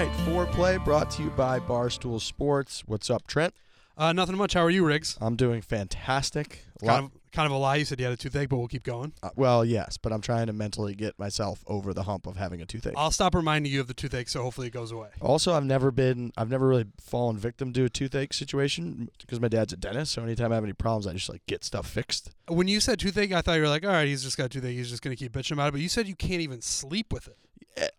[0.00, 2.82] right, foreplay brought to you by Barstool Sports.
[2.86, 3.52] What's up, Trent?
[3.98, 4.54] Uh, nothing much.
[4.54, 5.18] How are you, Riggs?
[5.20, 6.64] I'm doing fantastic.
[6.82, 7.76] Kind of, kind of a lie.
[7.76, 9.12] You said you had a toothache, but we'll keep going.
[9.22, 12.62] uh, well, yes, but I'm trying to mentally get myself over the hump of having
[12.62, 12.94] a toothache.
[12.96, 15.10] I'll stop reminding you of the toothache, so hopefully it goes away.
[15.20, 19.48] Also, I've never been, I've never really fallen victim to a toothache situation because my
[19.48, 20.12] dad's a dentist.
[20.12, 22.30] So anytime I have any problems, I just like get stuff fixed.
[22.48, 24.48] When you said toothache, I thought you were like, all right, he's just got a
[24.48, 24.76] toothache.
[24.76, 25.72] He's just going to keep bitching about it.
[25.72, 27.36] But you said you can't even sleep with it.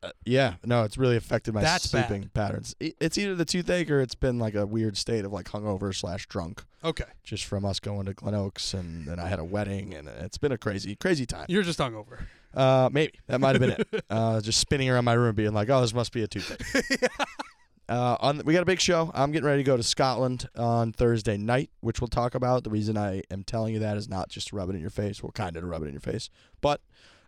[0.04, 2.08] Uh, yeah, no, it's really affected my That's bad.
[2.08, 2.76] sleeping patterns.
[2.80, 6.28] It's either the toothache or it's been like a weird state of like hungover slash
[6.28, 7.06] drunk, Okay.
[7.24, 10.38] just from us going to Glen Oaks and then I had a wedding and it's
[10.38, 11.46] been a crazy, crazy time.
[11.50, 12.26] You're just hungover.
[12.54, 14.06] Uh, maybe that might have been it.
[14.10, 17.10] Uh, just spinning around my room, being like, "Oh, this must be a toothache."
[17.90, 19.10] uh, on we got a big show.
[19.14, 22.66] I'm getting ready to go to Scotland on Thursday night, which we'll talk about.
[22.66, 24.90] The reason I am telling you that is not just to rub it in your
[24.90, 25.24] face.
[25.24, 26.82] Well, kind of to rub it in your face, but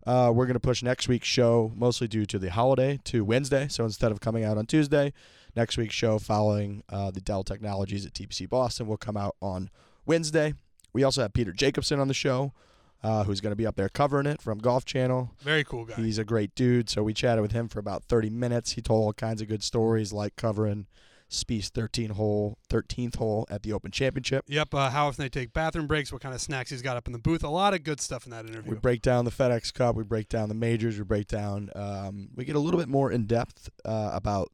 [0.05, 3.67] uh, we're going to push next week's show mostly due to the holiday to Wednesday.
[3.69, 5.13] So instead of coming out on Tuesday,
[5.55, 9.69] next week's show following uh, the Dell Technologies at TPC Boston will come out on
[10.05, 10.53] Wednesday.
[10.91, 12.53] We also have Peter Jacobsen on the show,
[13.01, 15.31] uh, who's going to be up there covering it from Golf Channel.
[15.41, 15.95] Very cool guy.
[15.95, 16.89] He's a great dude.
[16.89, 18.73] So we chatted with him for about 30 minutes.
[18.73, 20.87] He told all kinds of good stories, like covering
[21.33, 24.45] Spieth's 13 hole, 13th hole at the Open Championship.
[24.47, 24.73] Yep.
[24.73, 27.13] Uh, how often they take bathroom breaks, what kind of snacks he's got up in
[27.13, 27.43] the booth.
[27.43, 28.71] A lot of good stuff in that interview.
[28.71, 29.95] We break down the FedEx Cup.
[29.95, 30.97] We break down the majors.
[30.97, 31.69] We break down.
[31.75, 34.51] Um, we get a little bit more in depth uh, about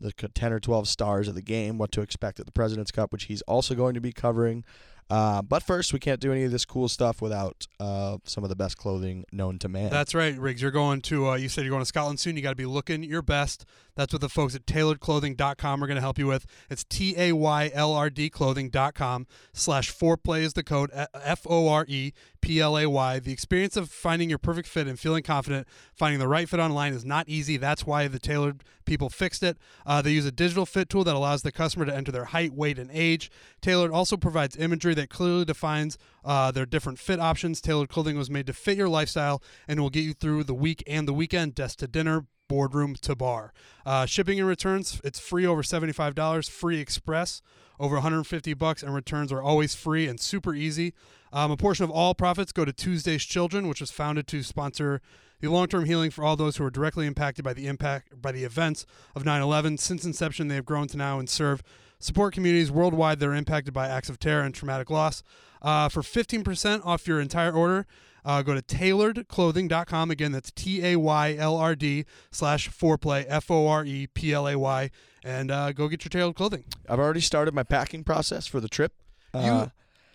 [0.00, 3.12] the 10 or 12 stars of the game, what to expect at the President's Cup,
[3.12, 4.64] which he's also going to be covering.
[5.10, 8.50] Uh, but first, we can't do any of this cool stuff without uh, some of
[8.50, 9.90] the best clothing known to man.
[9.90, 10.62] That's right, Riggs.
[10.62, 12.36] You're going to, uh, you said you're going to Scotland soon.
[12.36, 13.66] You got to be looking your best.
[13.96, 16.46] That's what the folks at taylrdclothing.com are going to help you with.
[16.68, 21.68] It's T A Y L R D clothing.com slash foreplay is the code F O
[21.68, 23.18] R E P L A Y.
[23.20, 26.92] The experience of finding your perfect fit and feeling confident finding the right fit online
[26.92, 27.56] is not easy.
[27.56, 29.58] That's why the tailored people fixed it.
[29.86, 32.52] Uh, they use a digital fit tool that allows the customer to enter their height,
[32.52, 33.30] weight, and age.
[33.62, 37.60] Taylrd also provides imagery that clearly defines uh, their different fit options.
[37.60, 40.82] Taylrd clothing was made to fit your lifestyle and will get you through the week
[40.86, 43.52] and the weekend, desk to dinner, boardroom to bar.
[43.84, 47.42] Uh, shipping and returns, it's free over $75, free express
[47.80, 50.94] over 150 bucks, and returns are always free and super easy.
[51.32, 55.00] Um, a portion of all profits go to Tuesday's Children, which was founded to sponsor
[55.40, 58.44] the long-term healing for all those who are directly impacted by the impact by the
[58.44, 58.86] events
[59.16, 59.76] of 9/11.
[59.76, 61.60] Since inception, they have grown to now and serve
[61.98, 65.24] support communities worldwide that are impacted by acts of terror and traumatic loss.
[65.60, 67.84] Uh, for 15% off your entire order,
[68.24, 70.10] uh, go to taylrdclothing.com.
[70.10, 74.32] Again, that's T A Y L R D slash foreplay, F O R E P
[74.32, 74.90] L A Y,
[75.24, 76.64] and uh, go get your tailored clothing.
[76.88, 78.92] I've already started my packing process for the trip.
[79.32, 79.68] Uh,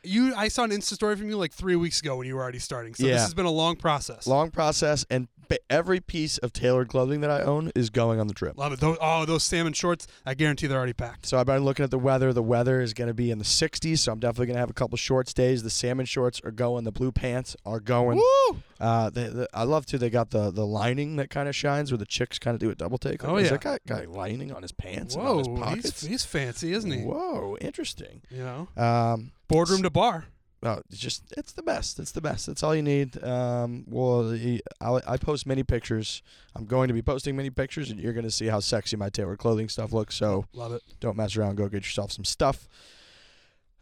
[0.03, 2.41] You, I saw an Insta story from you like three weeks ago when you were
[2.41, 2.95] already starting.
[2.95, 3.13] So Yeah.
[3.13, 4.25] this has been a long process.
[4.27, 5.27] long process, and
[5.69, 8.57] every piece of tailored clothing that I own is going on the trip.
[8.57, 8.79] Love it.
[8.79, 11.25] Those, oh, those salmon shorts, I guarantee they're already packed.
[11.25, 12.33] So I've been looking at the weather.
[12.33, 14.69] The weather is going to be in the 60s, so I'm definitely going to have
[14.69, 15.63] a couple shorts days.
[15.63, 16.83] The salmon shorts are going.
[16.83, 18.17] The blue pants are going.
[18.17, 18.61] Woo!
[18.79, 19.97] Uh, they, the, I love too.
[19.97, 22.69] They got the the lining that kind of shines, where the chicks kind of do
[22.69, 23.23] a double take.
[23.25, 23.57] Oh, is yeah.
[23.57, 26.05] that guy got lining on his pants Whoa, his he's, pockets?
[26.05, 27.01] he's fancy, isn't he?
[27.01, 28.21] Whoa, interesting.
[28.29, 30.25] You know, Um, boardroom to bar.
[30.61, 31.99] Oh, it's just it's the best.
[31.99, 32.47] It's the best.
[32.47, 33.23] That's all you need.
[33.23, 36.21] Um, well, he- I, I post many pictures.
[36.55, 39.09] I'm going to be posting many pictures, and you're going to see how sexy my
[39.09, 40.15] tailored clothing stuff looks.
[40.15, 40.81] So Love it.
[40.99, 41.55] don't mess around.
[41.55, 42.67] Go get yourself some stuff.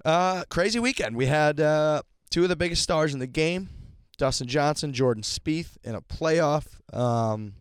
[0.06, 1.16] Uh, crazy weekend.
[1.16, 3.70] We had uh, two of the biggest stars in the game:
[4.18, 6.66] Dustin Johnson, Jordan Spieth, in a playoff.
[6.96, 7.54] Um,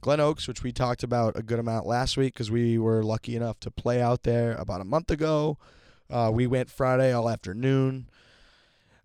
[0.00, 3.34] Glen Oaks, which we talked about a good amount last week because we were lucky
[3.34, 5.58] enough to play out there about a month ago.
[6.10, 8.08] Uh, we went Friday all afternoon.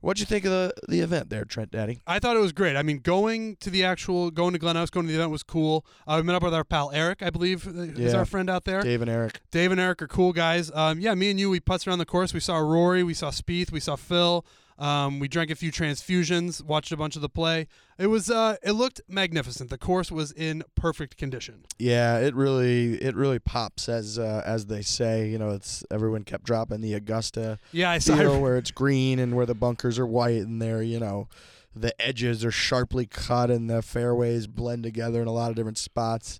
[0.03, 2.01] What'd you think of the, the event there, Trent Daddy?
[2.05, 2.75] I thought it was great.
[2.75, 5.43] I mean, going to the actual, going to Glen Oaks, going to the event was
[5.43, 5.85] cool.
[6.05, 8.65] Uh, we met up with our pal Eric, I believe, uh, is our friend out
[8.65, 8.81] there.
[8.81, 9.39] Dave and Eric.
[9.49, 10.69] Dave and Eric are cool guys.
[10.73, 12.33] Um, yeah, me and you, we putzed around the course.
[12.33, 14.45] We saw Rory, we saw Spieth, we saw Phil.
[14.79, 17.67] Um, we drank a few transfusions, watched a bunch of the play.
[17.97, 19.69] It was, uh, it looked magnificent.
[19.69, 21.65] The course was in perfect condition.
[21.77, 25.29] Yeah, it really it really pops as uh, as they say.
[25.29, 28.39] You know, it's everyone kept dropping the Augusta Yeah, I saw.
[28.39, 31.27] where it's green and where the bunkers are white and they're you know
[31.75, 35.77] the edges are sharply cut and the fairways blend together in a lot of different
[35.77, 36.39] spots.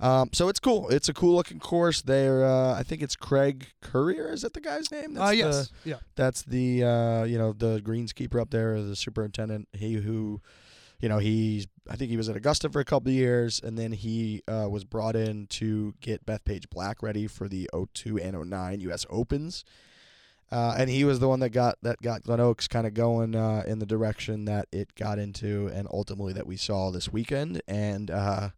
[0.00, 0.88] Um, so it's cool.
[0.90, 2.02] It's a cool looking course.
[2.02, 4.32] They're uh, I think it's Craig Currier.
[4.32, 5.16] Is that the guy's name?
[5.18, 5.96] Uh, the- yes, yeah.
[6.14, 9.68] that's the uh, you know the greenskeeper up there, the superintendent.
[9.72, 10.40] He who,
[11.00, 13.76] you know, he's I think he was at Augusta for a couple of years, and
[13.76, 18.48] then he uh, was brought in to get Bethpage Black ready for the 02 and
[18.48, 19.04] 09 U.S.
[19.10, 19.64] Opens.
[20.50, 23.34] Uh, and he was the one that got that got Glen Oaks kind of going
[23.34, 27.60] uh, in the direction that it got into, and ultimately that we saw this weekend.
[27.68, 28.50] And uh,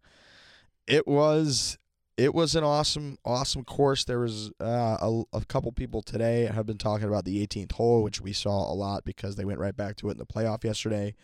[0.86, 1.78] it was
[2.16, 4.04] it was an awesome, awesome course.
[4.04, 8.02] There was uh, a, a couple people today have been talking about the 18th hole,
[8.02, 10.62] which we saw a lot because they went right back to it in the playoff
[10.62, 11.14] yesterday.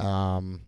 [0.00, 0.62] Um,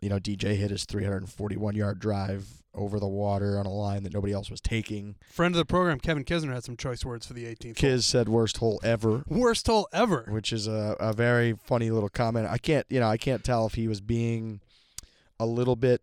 [0.00, 4.12] you know, DJ hit his 341 yard drive over the water on a line that
[4.12, 5.16] nobody else was taking.
[5.32, 7.76] Friend of the program, Kevin Kisner, had some choice words for the 18th.
[7.76, 9.24] Kiz said worst hole ever.
[9.26, 10.26] Worst hole ever.
[10.28, 12.46] which is a, a very funny little comment.
[12.46, 14.60] I can't, you know, I can't tell if he was being
[15.40, 16.02] a little bit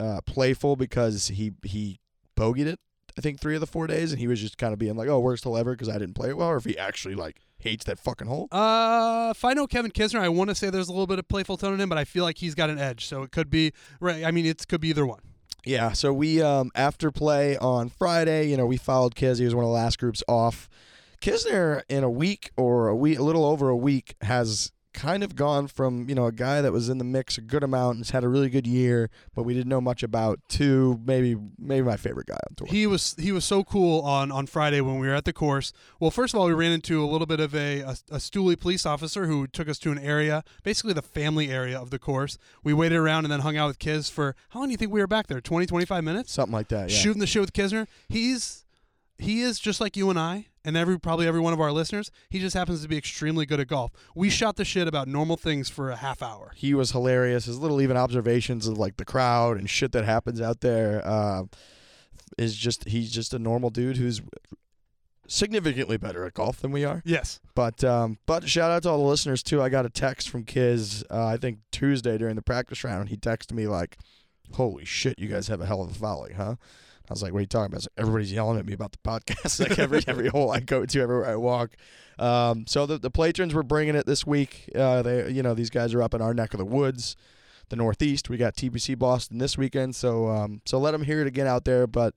[0.00, 2.00] uh, playful because he he
[2.36, 2.80] bogeyed it.
[3.16, 5.08] I think three of the four days, and he was just kind of being like,
[5.08, 7.40] "Oh, worst hole ever" because I didn't play it well, or if he actually like
[7.58, 8.48] hates that fucking hole.
[8.52, 11.26] Uh, if I know Kevin Kisner, I want to say there's a little bit of
[11.28, 13.06] playful tone in him, but I feel like he's got an edge.
[13.06, 14.24] So it could be right.
[14.24, 15.20] I mean, it could be either one.
[15.64, 15.92] Yeah.
[15.92, 19.38] So we um after play on Friday, you know, we followed Kiz.
[19.38, 20.68] He was one of the last groups off.
[21.20, 25.36] Kisner in a week or a week, a little over a week, has kind of
[25.36, 28.04] gone from you know a guy that was in the mix a good amount and
[28.04, 31.84] has had a really good year, but we didn't know much about to maybe maybe
[31.84, 32.66] my favorite guy on tour.
[32.68, 35.72] He was he was so cool on on Friday when we were at the course.
[36.00, 38.58] Well, first of all, we ran into a little bit of a a, a Stooley
[38.58, 42.38] police officer who took us to an area, basically the family area of the course.
[42.64, 44.92] We waited around and then hung out with Kiz for how long do you think
[44.92, 45.40] we were back there?
[45.40, 46.32] 20, 25 minutes.
[46.32, 46.90] Something like that.
[46.90, 46.96] Yeah.
[46.96, 47.86] Shooting the shit with Kisner.
[48.08, 48.64] He's
[49.18, 52.10] he is just like you and I and every probably every one of our listeners.
[52.30, 53.90] He just happens to be extremely good at golf.
[54.14, 56.52] We shot the shit about normal things for a half hour.
[56.54, 57.46] He was hilarious.
[57.46, 61.44] His little even observations of like the crowd and shit that happens out there uh,
[62.36, 64.20] is just he's just a normal dude who's
[65.26, 67.02] significantly better at golf than we are.
[67.04, 67.40] Yes.
[67.54, 69.62] But um, but shout out to all the listeners too.
[69.62, 71.04] I got a text from Kiz.
[71.10, 73.08] Uh, I think Tuesday during the practice round.
[73.10, 73.98] He texted me like,
[74.54, 76.56] "Holy shit, you guys have a hell of a volley, huh?"
[77.08, 78.98] I was like, "What are you talking about?" Like, Everybody's yelling at me about the
[78.98, 79.60] podcast.
[79.60, 81.76] like every every hole I go to, everywhere I walk.
[82.18, 84.70] Um, so the the patrons were bringing it this week.
[84.74, 87.16] Uh, they you know these guys are up in our neck of the woods,
[87.68, 88.28] the Northeast.
[88.28, 89.94] We got TPC Boston this weekend.
[89.96, 91.86] So um, so let them hear it again out there.
[91.86, 92.14] But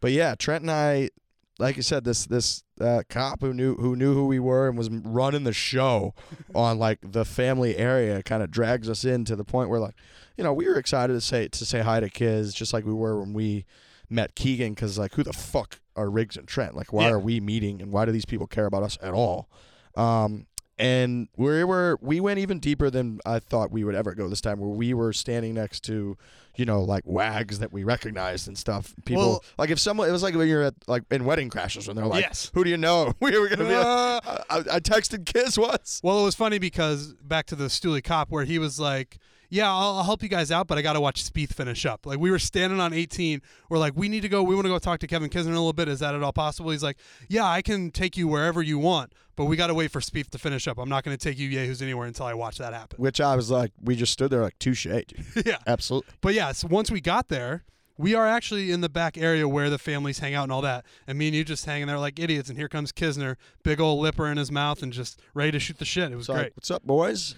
[0.00, 1.10] but yeah, Trent and I
[1.58, 4.78] like I said, this this uh, cop who knew who knew who we were and
[4.78, 6.14] was running the show
[6.54, 9.96] on like the family area kind of drags us in to the point where like,
[10.36, 12.92] you know, we were excited to say to say hi to Kiz just like we
[12.92, 13.64] were when we
[14.10, 16.76] met Keegan because like who the fuck are Riggs and Trent?
[16.76, 17.12] Like why Yeah.
[17.14, 19.48] are we meeting and why do these people care about us at all?
[19.96, 20.46] Um,
[20.80, 24.40] and we were we went even deeper than I thought we would ever go this
[24.40, 24.60] time.
[24.60, 26.16] Where we were standing next to,
[26.54, 28.94] you know, like wags that we recognized and stuff.
[29.04, 31.88] People Well- like if someone it was like when you're at like in Wedding Crashers
[31.88, 32.52] when they're like, Yes.
[32.54, 33.74] "Who do you know?" we were gonna be.
[33.74, 34.20] Like, Uh,
[34.50, 36.00] I, I texted Kiz once.
[36.04, 39.70] Well, it was funny because back to the Stooley cop where he was like, "Yeah,
[39.70, 42.18] I'll, I'll help you guys out, but I got to watch Spieth finish up." Like
[42.18, 44.42] we were standing on 18, we're like, "We need to go.
[44.42, 45.88] We want to go talk to Kevin Kisner a little bit.
[45.88, 46.98] Is that at all possible?" He's like,
[47.28, 50.30] "Yeah, I can take you wherever you want, but we got to wait for Spieth
[50.30, 50.78] to finish up.
[50.78, 53.36] I'm not going to take you yahoos anywhere until I watch that happen." Which I
[53.36, 54.86] was like, we just stood there like touche,
[55.46, 56.12] yeah, Absolutely.
[56.20, 57.64] but yeah, so once we got there.
[57.98, 60.86] We are actually in the back area where the families hang out and all that.
[61.06, 62.48] And me and you just hanging there like idiots.
[62.48, 63.34] And here comes Kisner,
[63.64, 66.12] big old lipper in his mouth and just ready to shoot the shit.
[66.12, 66.42] It was So great.
[66.44, 67.34] like, what's up, boys?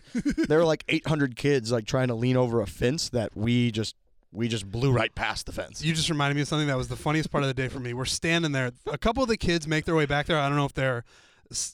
[0.46, 3.96] there were like 800 kids like trying to lean over a fence that we just
[4.32, 5.82] we just blew right past the fence.
[5.82, 7.80] You just reminded me of something that was the funniest part of the day for
[7.80, 7.92] me.
[7.94, 8.70] We're standing there.
[8.86, 10.38] A couple of the kids make their way back there.
[10.38, 11.02] I don't know if they're,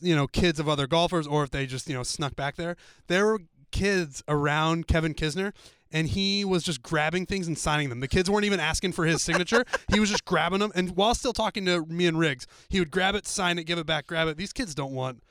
[0.00, 2.76] you know, kids of other golfers or if they just, you know, snuck back there.
[3.08, 3.40] There were
[3.72, 5.52] kids around Kevin Kisner.
[5.93, 8.00] And he was just grabbing things and signing them.
[8.00, 9.64] The kids weren't even asking for his signature.
[9.93, 10.73] he was just grabbing them.
[10.75, 13.78] And while still talking to me and Riggs, he would grab it, sign it, give
[13.78, 14.37] it back, grab it.
[14.37, 15.23] These kids don't want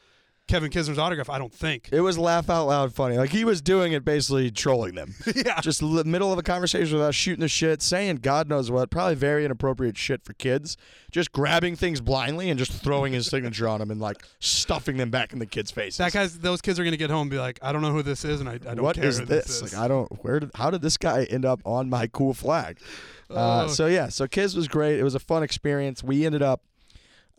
[0.48, 1.90] Kevin Kisner's autograph, I don't think.
[1.92, 3.18] It was laugh out loud funny.
[3.18, 5.16] Like he was doing it basically trolling them.
[5.36, 5.60] yeah.
[5.62, 9.16] just li- middle of a conversation without shooting the shit, saying God knows what, probably
[9.16, 10.78] very inappropriate shit for kids.
[11.12, 15.10] Just grabbing things blindly and just throwing his signature on them and like stuffing them
[15.10, 15.98] back in the kids' faces.
[15.98, 17.92] That guy's, those kids are going to get home and be like, I don't know
[17.92, 19.46] who this is, and I, I don't What care is who this?
[19.48, 19.74] this is.
[19.74, 20.12] Like I don't.
[20.24, 20.52] Where did?
[20.54, 22.78] How did this guy end up on my cool flag?
[23.32, 23.68] Uh, Oh.
[23.68, 25.00] so yeah, so Kiz was great.
[25.00, 26.04] It was a fun experience.
[26.04, 26.62] We ended up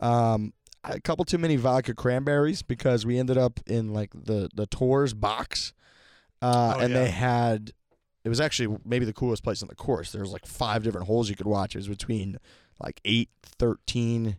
[0.01, 0.51] um,
[0.89, 5.13] a couple too many vodka cranberries because we ended up in like the the tours
[5.13, 5.73] box,
[6.41, 6.99] uh, Oh, and yeah.
[7.03, 7.71] they had.
[8.23, 10.11] It was actually maybe the coolest place on the course.
[10.11, 11.75] There was like five different holes you could watch.
[11.75, 12.37] It was between
[12.83, 14.35] like 8, 13,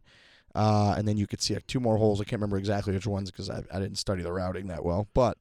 [0.54, 2.20] uh, and then you could see like two more holes.
[2.20, 5.08] I can't remember exactly which ones because I, I didn't study the routing that well.
[5.14, 5.38] But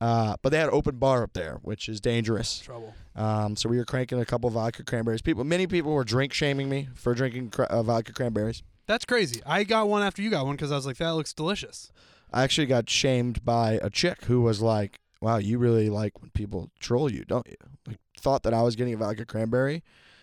[0.00, 2.58] uh, but they had open bar up there, which is dangerous.
[2.58, 2.92] Trouble.
[3.14, 5.22] Um, so we were cranking a couple vodka cranberries.
[5.22, 8.64] People, many people were drink shaming me for drinking cra- uh, vodka cranberries.
[8.86, 9.40] That's crazy.
[9.46, 11.90] I got one after you got one because I was like, that looks delicious.
[12.32, 16.30] I actually got shamed by a chick who was like, "Wow, you really like when
[16.30, 19.82] people troll you, don't you?" Like thought that I was getting like a cranberry,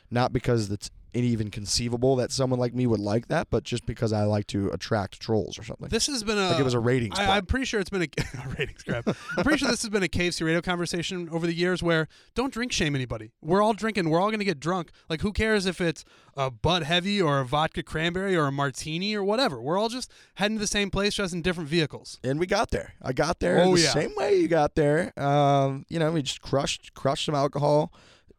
[0.10, 4.14] not because it's even conceivable that someone like me would like that, but just because
[4.14, 5.90] I like to attract trolls or something.
[5.90, 7.20] This has been a like it was a ratings.
[7.20, 8.08] I, I'm pretty sure it's been a,
[8.46, 9.04] a ratings grab.
[9.38, 12.54] I'm pretty sure this has been a KFC radio conversation over the years where don't
[12.54, 13.32] drink shame anybody.
[13.42, 14.10] We're all drinking.
[14.10, 14.92] We're all going to get drunk.
[15.10, 16.06] Like who cares if it's
[16.38, 19.62] a Bud Heavy or a vodka cranberry or a martini or whatever.
[19.62, 22.20] We're all just heading to the same place, just in different vehicles.
[22.24, 22.94] and we got there.
[23.02, 23.90] I got there Oh, the yeah.
[23.90, 25.12] same way you got there.
[25.20, 27.92] Um, you know, we just crushed crushed some alcohol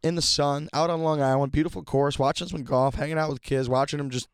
[0.03, 3.41] in the sun out on Long Island, beautiful course, watching some golf, hanging out with
[3.41, 4.27] kids, watching them just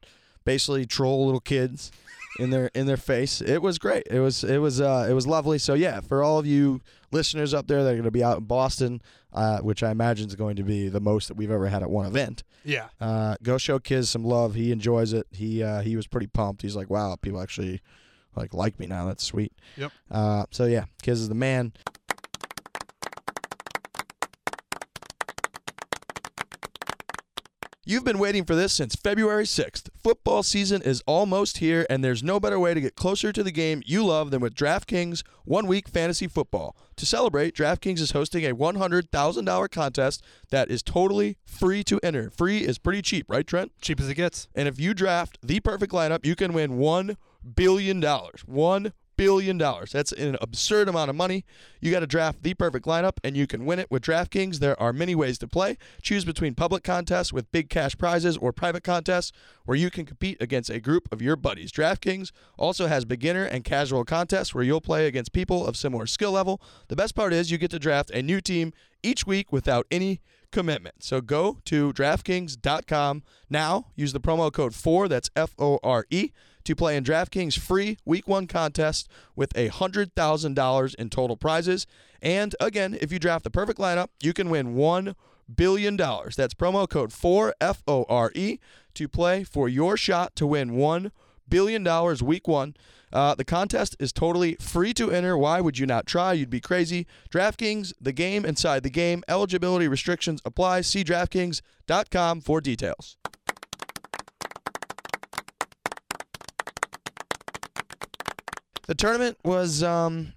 [0.44, 1.92] basically troll little kids
[2.40, 3.42] in their in their face.
[3.42, 4.04] It was great.
[4.10, 5.58] It was it was uh, it was lovely.
[5.58, 8.40] So yeah, for all of you listeners up there that are going to be out
[8.40, 9.02] in Boston,
[9.34, 11.90] uh, which I imagine is going to be the most that we've ever had at
[11.90, 12.44] one event.
[12.64, 12.88] Yeah.
[13.00, 14.56] Uh, go show Kiz some love.
[14.56, 15.28] He enjoys it.
[15.32, 16.62] He uh, he was pretty pumped.
[16.62, 17.82] He's like, wow, people actually
[18.36, 19.06] like like me now.
[19.06, 19.54] That's sweet.
[19.78, 19.92] Yep.
[20.10, 21.74] Uh, so yeah, Kiz is the man.
[27.90, 29.90] You've been waiting for this since February 6th.
[30.04, 33.50] Football season is almost here, and there's no better way to get closer to the
[33.50, 36.78] game you love than with DraftKings One Week Fantasy Football.
[36.98, 42.30] To celebrate, DraftKings is hosting a $100,000 contest that is totally free to enter.
[42.30, 43.72] Free is pretty cheap, right, Trent?
[43.82, 44.48] Cheap as it gets.
[44.54, 47.16] And if you draft the perfect lineup, you can win $1
[47.56, 48.00] billion.
[48.04, 49.58] $1 billion.
[49.58, 49.92] dollars.
[49.92, 51.46] That's an absurd amount of money.
[51.82, 54.60] You got to draft the perfect lineup, and you can win it with DraftKings.
[54.60, 55.78] There are many ways to play.
[56.02, 59.32] Choose between public contests with big cash prizes or private contests
[59.66, 61.72] where you can compete against a group of your buddies.
[61.72, 66.32] DraftKings also has beginner and casual contests where you'll play against people of similar skill
[66.32, 66.62] level.
[66.88, 68.74] The best part is you get to draft a new team
[69.04, 70.22] each week without any
[70.52, 71.04] commitment.
[71.04, 73.88] So go to DraftKings.com now.
[73.96, 76.32] Use the promo code 4, that's F O R E,
[76.70, 81.88] to play in DraftKings free week one contest with $100,000 in total prizes.
[82.22, 85.16] And again, if you draft the perfect lineup, you can win $1
[85.54, 85.98] billion.
[85.98, 88.60] That's promo code 4 F O R E
[88.94, 91.10] to play for your shot to win $1
[91.50, 92.76] billion week one.
[93.12, 95.36] Uh, the contest is totally free to enter.
[95.36, 96.34] Why would you not try?
[96.34, 97.08] You'd be crazy.
[97.32, 99.24] DraftKings, the game inside the game.
[99.28, 100.82] Eligibility restrictions apply.
[100.82, 103.18] See DraftKings.com for details.
[108.90, 110.34] The tournament was um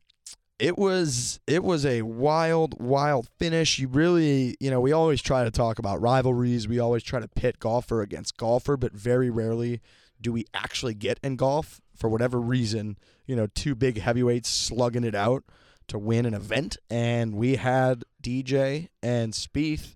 [0.58, 3.78] it was it was a wild wild finish.
[3.78, 6.68] You really, you know, we always try to talk about rivalries.
[6.68, 9.80] We always try to pit golfer against golfer, but very rarely
[10.20, 15.04] do we actually get in golf for whatever reason, you know, two big heavyweights slugging
[15.04, 15.44] it out
[15.88, 19.94] to win an event and we had DJ and Spieth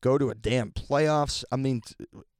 [0.00, 1.42] go to a damn playoffs.
[1.50, 1.82] I mean,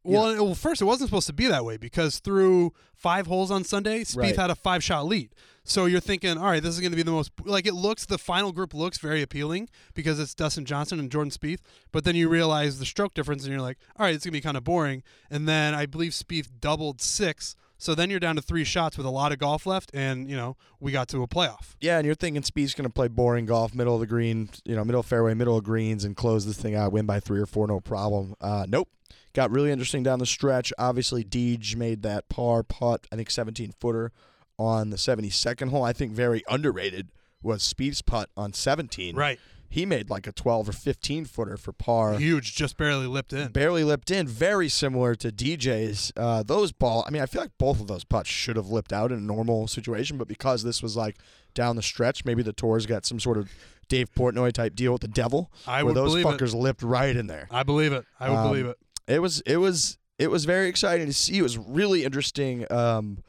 [0.02, 3.64] Well, well, first it wasn't supposed to be that way because through five holes on
[3.64, 4.36] Sunday, Spieth Right.
[4.36, 5.30] had a five shot lead.
[5.62, 8.06] So you're thinking, all right, this is going to be the most like it looks.
[8.06, 11.60] The final group looks very appealing because it's Dustin Johnson and Jordan Spieth.
[11.92, 14.36] But then you realize the stroke difference, and you're like, all right, it's going to
[14.38, 15.02] be kind of boring.
[15.30, 17.54] And then I believe Spieth doubled six.
[17.76, 20.36] So then you're down to three shots with a lot of golf left, and you
[20.36, 21.74] know we got to a playoff.
[21.80, 24.74] Yeah, and you're thinking Spieth's going to play boring golf, middle of the green, you
[24.76, 27.46] know, middle fairway, middle of greens, and close this thing out, win by three or
[27.46, 28.34] four, no problem.
[28.40, 28.88] Uh, nope.
[29.32, 30.72] Got really interesting down the stretch.
[30.78, 34.10] Obviously, Deej made that par putt, I think 17 footer
[34.58, 35.84] on the 72nd hole.
[35.84, 37.10] I think very underrated
[37.42, 39.14] was Spieth's putt on 17.
[39.16, 42.18] Right, He made like a 12 or 15 footer for par.
[42.18, 43.52] huge, just barely lipped in.
[43.52, 46.12] Barely lipped in, very similar to DJ's.
[46.16, 48.92] Uh, those ball, I mean, I feel like both of those putts should have lipped
[48.92, 51.16] out in a normal situation, but because this was like
[51.54, 53.48] down the stretch, maybe the tour's got some sort of
[53.88, 56.28] Dave Portnoy type deal with the devil, I where would those believe it.
[56.28, 57.48] fuckers lipped right in there.
[57.50, 58.04] I believe it.
[58.20, 58.76] I would Um, believe it.
[59.10, 61.38] It was, it was, it was very exciting to see.
[61.38, 62.70] It was really interesting.
[62.70, 63.22] Um,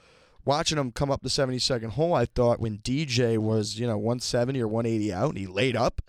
[0.45, 4.61] watching him come up the 72nd hole, I thought when DJ was, you know, 170
[4.61, 6.01] or 180 out and he laid up.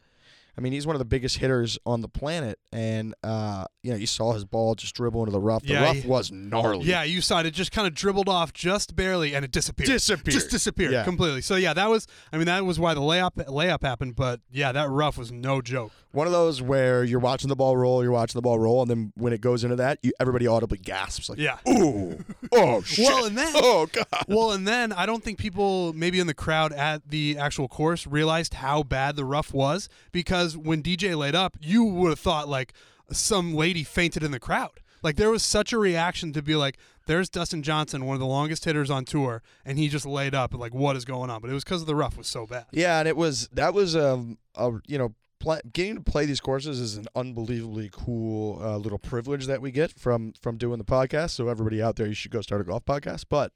[0.57, 3.97] I mean, he's one of the biggest hitters on the planet, and uh, you know,
[3.97, 5.63] you saw his ball just dribble into the rough.
[5.63, 6.85] The Yeah, rough he- was gnarly.
[6.85, 7.47] Yeah, you saw it.
[7.47, 9.87] It just kind of dribbled off just barely, and it disappeared.
[9.89, 10.35] Disappeared.
[10.35, 11.05] Just disappeared Yeah.
[11.05, 11.41] completely.
[11.41, 12.07] So yeah, that was.
[12.35, 14.15] I mean, that was why the layup layup happened.
[14.15, 15.91] But yeah, that rough was no joke.
[16.13, 18.91] One of those where you're watching the ball roll, you're watching the ball roll, and
[18.91, 21.59] then when it goes into that, you, everybody audibly gasps like, Yeah.
[21.69, 25.93] "Ooh, oh shit, Well, and then- oh god." Well, and then I don't think people
[25.95, 30.57] maybe in the crowd at the actual course realized how bad the rough was because
[30.57, 32.73] when DJ laid up, you would have thought like
[33.11, 34.81] some lady fainted in the crowd.
[35.03, 38.27] Like there was such a reaction to be like, "There's Dustin Johnson, one of the
[38.27, 41.41] longest hitters on tour, and he just laid up." Like, what is going on?
[41.41, 42.67] But it was because the rough was so bad.
[42.71, 46.41] Yeah, and it was that was um a you know pl- getting to play these
[46.41, 50.85] courses is an unbelievably cool uh, little privilege that we get from from doing the
[50.85, 51.31] podcast.
[51.31, 53.25] So everybody out there, you should go start a golf podcast.
[53.29, 53.53] But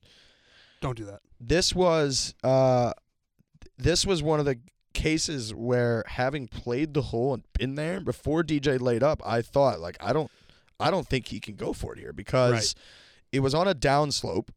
[0.80, 1.20] Don't do that.
[1.40, 2.92] this was uh
[3.78, 4.58] this was one of the
[4.94, 9.80] cases where having played the hole and been there before DJ laid up, I thought
[9.80, 10.30] like I don't
[10.80, 12.74] I don't think he can go for it here because
[13.32, 14.48] it was on a downslope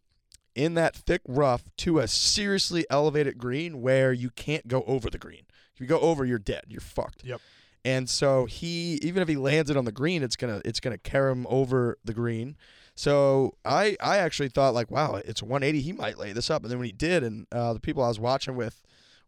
[0.55, 5.17] in that thick rough to a seriously elevated green where you can't go over the
[5.17, 5.43] green.
[5.79, 6.63] If you go over, you're dead.
[6.67, 7.23] You're fucked.
[7.23, 7.39] Yep.
[7.85, 10.97] And so he, even if he lands it on the green, it's gonna it's gonna
[10.97, 12.57] carry him over the green.
[12.95, 15.79] So I I actually thought like, wow, it's 180.
[15.81, 16.63] He might lay this up.
[16.63, 18.81] And then when he did, and uh, the people I was watching with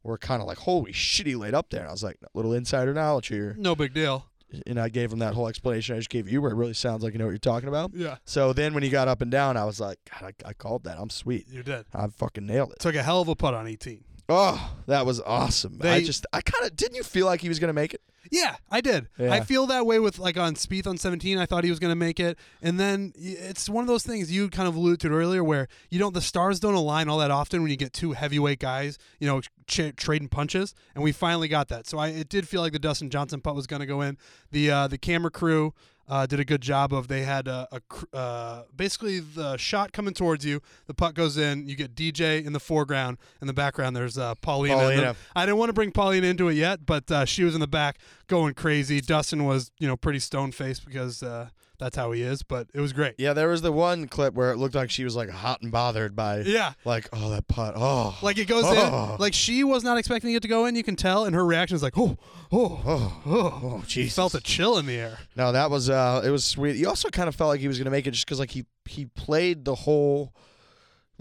[0.04, 1.80] were kind of like, holy shit, he laid up there.
[1.82, 3.56] And I was like, little insider knowledge here.
[3.58, 4.26] No big deal.
[4.68, 7.04] And I gave him that whole explanation I just gave you, where it really sounds
[7.04, 7.92] like you know what you're talking about.
[7.94, 10.52] Yeah, So then when he got up and down, I was like, God, I, I
[10.54, 10.98] called that.
[11.00, 11.48] I'm sweet.
[11.50, 11.86] you did.
[11.94, 12.80] I fucking nailed it.
[12.80, 14.04] Took a hell of a putt on 18.
[14.34, 15.80] Oh, that was awesome.
[15.82, 18.02] I just, I kind of, didn't you feel like he was going to make it?
[18.32, 19.10] Yeah, I did.
[19.18, 19.34] Yeah.
[19.34, 21.38] I feel that way with like on Spieth on 17.
[21.38, 24.32] I thought he was going to make it, and then it's one of those things
[24.32, 27.30] you kind of alluded to earlier, where you don't the stars don't align all that
[27.30, 31.50] often when you get two heavyweight guys, you know, ch- trading punches, and we finally
[31.50, 31.88] got that.
[31.88, 34.18] So I it did feel like the Dustin Johnson putt was going to go in.
[34.52, 35.74] The uh, the camera crew.
[36.12, 40.14] Uh, did a good job of they had a, a uh, basically the shot coming
[40.14, 43.96] towards you the putt goes in you get DJ in the foreground in the background
[43.96, 45.16] there's uh, Paulina, Paulina.
[45.36, 47.68] I didn't want to bring Paulina into it yet, but uh, she was in the
[47.68, 49.02] back going crazy.
[49.02, 51.50] Dustin was, you know, pretty stone faced because uh,
[51.82, 53.16] that's how he is, but it was great.
[53.18, 55.72] Yeah, there was the one clip where it looked like she was like hot and
[55.72, 56.74] bothered by, Yeah.
[56.86, 57.74] like, oh, that putt.
[57.76, 59.14] Oh, Like it goes Oh.
[59.16, 60.76] in, like she was not expecting it to go in.
[60.76, 62.18] You can tell, and her reaction is like, oh,
[62.52, 63.60] oh, oh, oh.
[63.64, 64.16] oh, Jesus.
[64.16, 65.18] felt a chill in the air.
[65.36, 66.76] No, that was, uh, it was sweet.
[66.76, 68.52] You also kind of felt like he was going to make it just because, like,
[68.52, 70.34] he, he played the whole,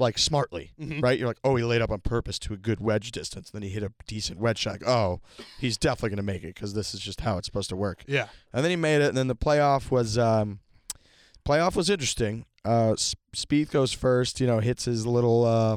[0.00, 1.02] like, smartly, Mhm.
[1.02, 1.19] right?
[1.19, 3.50] You're like, oh, he laid up on purpose to a good wedge distance.
[3.50, 4.78] Then he hit a decent wedge shot.
[4.87, 5.21] Oh,
[5.61, 8.02] he's definitely going to make it because this is just how it's supposed to work.
[8.09, 8.26] Yeah.
[8.52, 10.59] And then he made it, and then the playoff was um,
[11.47, 12.47] playoff was interesting.
[12.64, 15.76] Uh, S- Spieth goes first, you know, hits his little uh,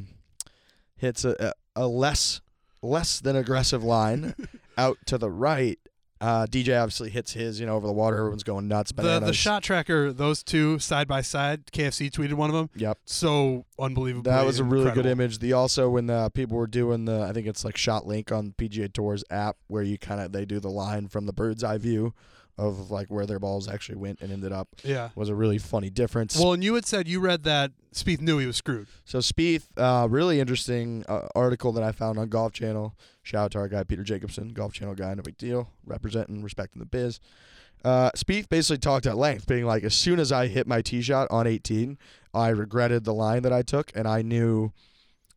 [0.97, 2.41] hits a, a less
[2.81, 4.33] less than aggressive line
[4.77, 5.79] out to the right.
[6.23, 8.15] Uh, DJ obviously hits his, you know, over the water.
[8.17, 8.91] Everyone's going nuts.
[8.93, 9.27] The Bananas.
[9.27, 11.65] the shot tracker, those two side by side.
[11.73, 12.69] KFC tweeted one of them.
[12.77, 14.31] Yep, So unbelievable.
[14.31, 15.39] that was a really good image.
[15.39, 18.53] The also when the people were doing the, I think it's like Shot Link on
[18.57, 21.77] PGA Tour's app, where you kind of they do the line from the bird's eye
[21.77, 22.13] view
[22.57, 24.67] of like where their balls actually went and ended up.
[24.83, 25.09] Yeah.
[25.15, 26.37] Was a really funny difference.
[26.37, 28.87] Well, and you had said you read that Spieth knew he was screwed.
[29.05, 32.95] So Spieth, uh, really interesting uh, article that I found on Golf Channel.
[33.23, 36.79] Shout out to our guy Peter Jacobsen, Golf Channel guy, no big deal, representing, respecting
[36.79, 37.19] the biz.
[37.83, 41.01] Uh, Spieth basically talked at length, being like, as soon as I hit my tee
[41.01, 41.97] shot on 18,
[42.33, 44.71] I regretted the line that I took, and I knew.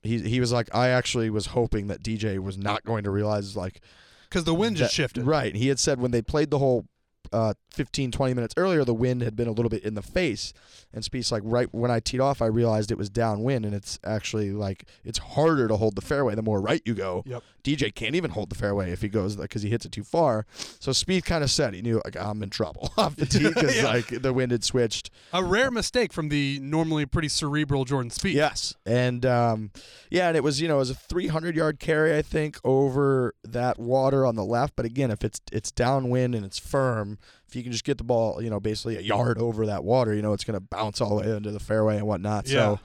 [0.02, 3.56] He he was like, I actually was hoping that DJ was not going to realize
[3.56, 3.80] like
[4.28, 5.24] Because the wind just that- shifted.
[5.24, 5.56] Right.
[5.56, 6.86] He had said when they played the whole
[7.32, 10.52] uh, 15, 20 minutes earlier, the wind had been a little bit in the face.
[10.92, 13.98] And Spieth's like, right when I teed off, I realized it was downwind, and it's
[14.04, 17.22] actually like it's harder to hold the fairway the more right you go.
[17.26, 17.42] Yep.
[17.64, 20.46] DJ can't even hold the fairway if he goes because he hits it too far.
[20.80, 23.76] So Spieth kind of said he knew like I'm in trouble off the tee because
[23.82, 23.84] Yeah.
[23.86, 25.10] like the wind had switched.
[25.32, 28.34] A rare mistake from the normally pretty cerebral Jordan Spieth.
[28.34, 29.70] Yes, and um,
[30.10, 33.34] yeah, and it was you know it was a 300 yard carry I think over
[33.44, 34.76] that water on the left.
[34.76, 37.15] But again, if it's it's downwind and it's firm,
[37.48, 40.14] if you can just get the ball you know basically a yard over that water,
[40.14, 42.48] you know it's going to bounce all the way into the fairway and whatnot.
[42.48, 42.78] So.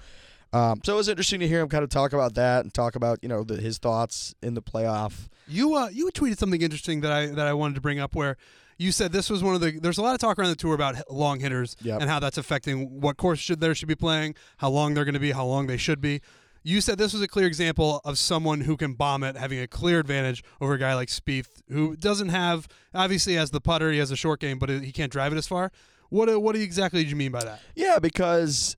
[0.53, 2.95] Um, so it was interesting to hear him kind of talk about that and talk
[2.97, 5.29] about you know the, his thoughts in the playoff.
[5.47, 8.35] You uh, you tweeted something interesting that I that I wanted to bring up where
[8.77, 10.73] you said this was one of the there's a lot of talk around the tour
[10.73, 12.01] about long hitters Yep.
[12.01, 15.13] and how that's affecting what course should there should be playing, how long they're going
[15.13, 16.19] to be, how long they should be.
[16.63, 19.67] You said this was a clear example of someone who can bomb it, having a
[19.67, 23.97] clear advantage over a guy like Spieth, who doesn't have obviously has the putter, he
[23.97, 25.71] has a short game, but he can't drive it as far.
[26.09, 27.61] What uh, what exactly did you mean by that?
[27.75, 28.75] Yeah, because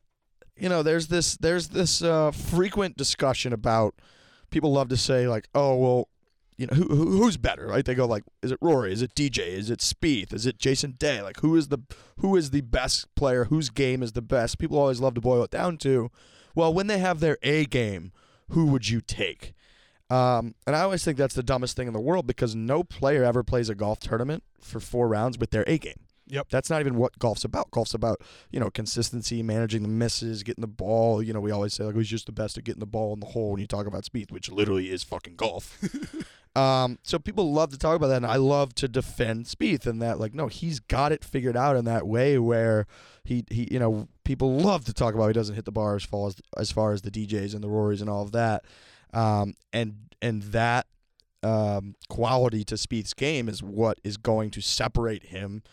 [0.55, 3.95] you know, there's this there's this uh, frequent discussion about
[4.49, 6.09] people love to say like, oh well,
[6.57, 7.83] you know, who, who who's better, right?
[7.83, 8.93] They go like, is it Rory?
[8.93, 9.39] Is it DJ?
[9.39, 10.33] Is it Spieth?
[10.33, 11.21] Is it Jason Day?
[11.21, 11.79] Like, who is the
[12.19, 13.45] who is the best player?
[13.45, 14.59] Whose game is the best?
[14.59, 16.11] People always love to boil it down to,
[16.55, 18.11] well, when they have their A game,
[18.49, 19.53] who would you take?
[20.09, 23.23] Um, and I always think that's the dumbest thing in the world because no player
[23.23, 25.99] ever plays a golf tournament for four rounds with their A game.
[26.27, 26.49] Yep.
[26.49, 27.71] That's not even what golf's about.
[27.71, 31.21] Golf's about, you know, consistency, managing the misses, getting the ball.
[31.21, 33.19] You know, we always say like who's just the best at getting the ball in
[33.19, 35.77] the hole when you talk about Spieth, which literally is fucking golf.
[36.55, 40.01] um, so people love to talk about that, and I love to defend Spieth and
[40.01, 40.19] that.
[40.19, 42.85] Like, no, he's got it figured out in that way where
[43.23, 46.03] he he you know people love to talk about he doesn't hit the bar as
[46.03, 48.65] far as as far as the DJs and the Rorys and all of that,
[49.13, 50.85] um, and and that
[51.41, 55.63] um, quality to Spieth's game is what is going to separate him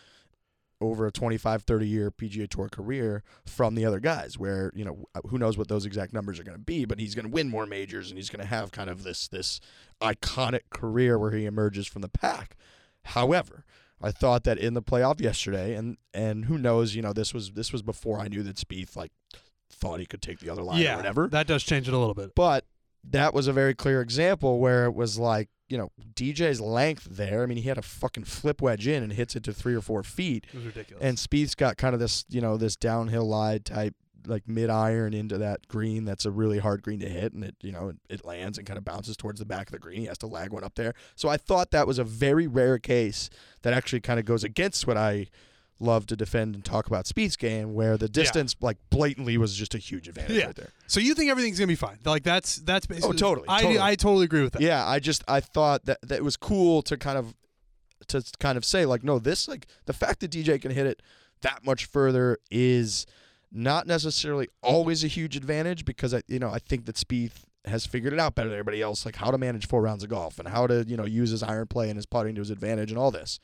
[0.81, 5.05] over a 25 30 year PGA Tour career from the other guys where you know
[5.14, 7.31] uh, who knows what those exact numbers are going to be but he's going to
[7.31, 9.61] win more majors and he's going to have kind of this this
[10.01, 12.57] iconic career where he emerges from the pack
[13.05, 13.64] however
[14.03, 17.53] I thought that in the playoff yesterday, and and who knows, you know, this was
[17.53, 19.12] this was before I knew that Spieth like
[19.71, 21.29] thought he could take the other line yeah, or whatever.
[21.29, 22.35] That does change it a little bit.
[22.35, 22.64] But
[23.05, 27.43] that was a very clear example where it was like, you know, DJ's length there.
[27.43, 29.81] I mean, he had a fucking flip wedge in and hits it to three or
[29.81, 30.47] four feet.
[30.53, 31.03] It was ridiculous.
[31.03, 33.95] And Spieth's got kind of this, you know, this downhill lie type,
[34.27, 36.05] like mid iron into that green.
[36.05, 38.79] That's a really hard green to hit, and it, you know, it lands and kind
[38.79, 40.01] of bounces towards the back of the green.
[40.01, 40.95] He has to lag one up there.
[41.15, 43.31] So I thought that was a very rare case
[43.63, 45.29] that actually kind of goes against what I
[45.81, 49.75] love to defend and talk about Spieth's game, where the distance like blatantly was just
[49.75, 50.47] a huge advantage Yeah.
[50.47, 50.69] right there.
[50.87, 51.99] so you think everything's gonna be fine?
[52.05, 53.11] Like that's that's oh, basically.
[53.11, 53.81] Oh, totally, I totally.
[53.81, 54.62] I totally agree with that.
[54.62, 57.35] Yeah, I just I thought that that it was cool to kind of
[58.09, 61.03] to kind of say like no, this like the fact that DJ can hit it
[61.43, 63.07] that much further is
[63.53, 67.85] not necessarily always a huge advantage because I you know I think that Spieth has
[67.85, 70.38] figured it out better than everybody else, like how to manage four rounds of golf
[70.38, 72.90] and how to you know use his iron play and his putting to his advantage
[72.90, 73.38] and all this.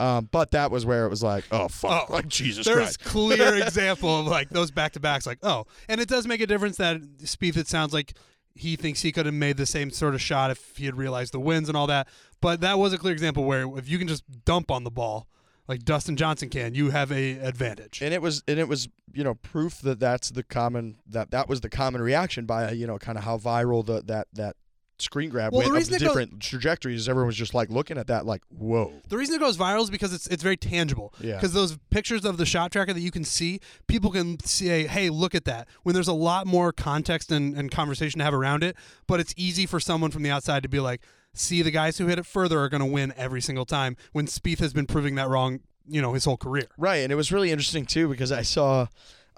[0.00, 3.04] Um, but that was where it was like, oh fuck, Oh, like Jesus There's Christ.
[3.04, 5.26] clear example of like those back to backs.
[5.26, 7.56] Like oh, and it does make a difference that Spieth.
[7.56, 8.14] It sounds like
[8.54, 11.32] he thinks he could have made the same sort of shot if he had realized
[11.32, 12.08] the winds and all that.
[12.40, 15.28] But that was a clear example where if you can just dump on the ball
[15.68, 18.00] like Dustin Johnson can, you have a advantage.
[18.00, 21.48] and it was and it was you know proof that that's the common that that
[21.48, 24.56] was the common reaction by you know kind of how viral the that that
[25.00, 27.08] screen grab Well, went the goes- different trajectories.
[27.08, 28.92] Everyone was just like looking at that like whoa.
[29.08, 31.14] The reason it goes viral is because it's it's very tangible.
[31.20, 31.34] Yeah.
[31.36, 35.10] Because those pictures of the shot tracker that you can see, people can say, "Hey,
[35.10, 38.62] look at that." When there's a lot more context and, and conversation to have around
[38.64, 41.00] it, but it's easy for someone from the outside to be like,
[41.34, 44.26] "See, the guys who hit it further are going to win every single time." When
[44.26, 46.66] Spieth has been proving that wrong, you know, his whole career.
[46.76, 48.86] Right, and it was really interesting too because I saw,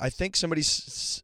[0.01, 0.63] I think somebody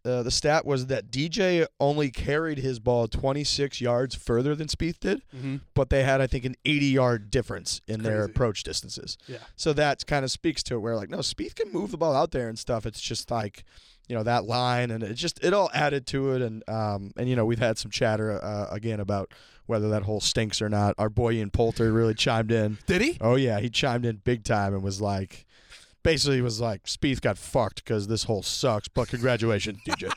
[0.05, 5.01] uh, the stat was that DJ only carried his ball 26 yards further than Spieth
[5.01, 5.57] did, Mm-hmm.
[5.75, 9.17] but they had I think an 80 yard difference in their approach distances.
[9.27, 9.39] Yeah.
[9.57, 12.15] So that kind of speaks to it where like no, Spieth can move the ball
[12.15, 12.85] out there and stuff.
[12.87, 13.65] It's just like
[14.09, 17.29] you know that line and it just it all added to it and um and
[17.29, 19.33] you know we've had some chatter uh, again about
[19.67, 20.95] whether that hole stinks or not.
[20.97, 22.79] Our boy Ian Poulter really chimed in.
[22.87, 23.19] Did he?
[23.21, 25.45] Oh yeah, he chimed in big time and was like,
[26.07, 28.89] basically was like, Spieth got fucked because this hole sucks.
[28.89, 30.11] But congratulations, DJ.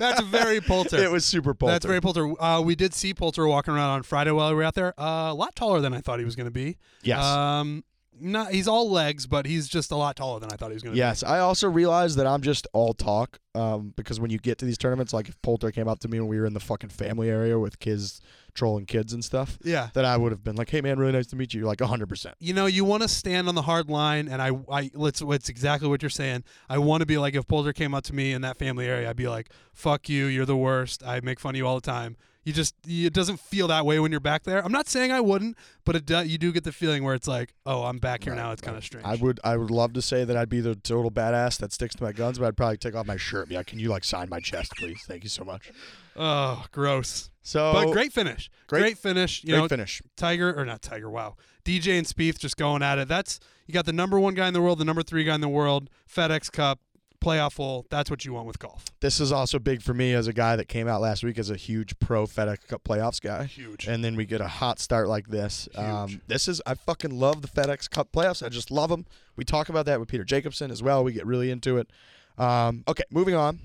[0.00, 0.96] That's very Poulter.
[0.96, 1.72] it was super Poulter.
[1.72, 2.40] That's very Poulter.
[2.42, 4.98] Uh, we did see Poulter walking around on Friday while we were out there.
[4.98, 6.78] Uh, a lot taller than I thought he was going to be.
[7.02, 7.22] yes.
[7.22, 7.84] Um,
[8.20, 10.84] not he's all legs, but he's just a lot taller than I thought he was
[10.84, 10.98] going to be.
[10.98, 14.64] Yes, I also realized that I'm just all talk um, because when you get to
[14.64, 16.90] these tournaments, like if Poulter came up to me when we were in the fucking
[16.90, 18.20] family area with kids
[18.54, 19.58] trolling kids and stuff.
[19.62, 19.88] Yeah.
[19.94, 21.78] that I would have been like, "Hey man, really nice to meet you." You're like
[21.78, 22.34] 100%.
[22.38, 25.48] You know, you want to stand on the hard line, and I, I, let's, it's
[25.48, 26.44] exactly what you're saying.
[26.68, 29.10] I want to be like, if Poulter came up to me in that family area,
[29.10, 31.02] I'd be like, "Fuck you, you're the worst.
[31.04, 33.98] I make fun of you all the time." You just, it doesn't feel that way
[33.98, 34.62] when you're back there.
[34.62, 37.26] I'm not saying I wouldn't, but it, do, you do get the feeling where it's
[37.26, 39.06] like, "Oh, I'm back here Right, now." It's kind of strange.
[39.06, 41.94] I would I would love to say that I'd be the total badass that sticks
[41.94, 43.50] to my guns, but I'd probably take off my shirt.
[43.50, 45.02] Yeah, can you like sign my chest, please?
[45.08, 45.70] Thank you so much.
[46.16, 47.30] oh, gross.
[47.42, 48.50] So but great finish.
[48.66, 49.42] great- Great, finish.
[49.44, 50.02] You great know, finish.
[50.16, 51.08] Tiger or not Tiger?
[51.10, 53.08] Wow, DJ and Spieth just going at it.
[53.08, 55.40] That's you got the number one guy in the world, the number three guy in
[55.40, 56.80] the world, FedEx Cup,
[57.24, 57.86] playoff hole.
[57.90, 58.84] That's what you want with golf.
[59.00, 61.50] This is also big for me as a guy that came out last week as
[61.50, 63.44] a huge pro FedEx Cup playoffs guy.
[63.44, 63.86] Huge.
[63.86, 65.68] And then we get a hot start like this.
[65.74, 68.44] Um, this is I fucking love the FedEx Cup playoffs.
[68.44, 69.06] I just love them.
[69.36, 71.02] We talk about that with Peter Jacobsen as well.
[71.02, 71.90] We get really into it.
[72.38, 73.60] Um, okay, moving on.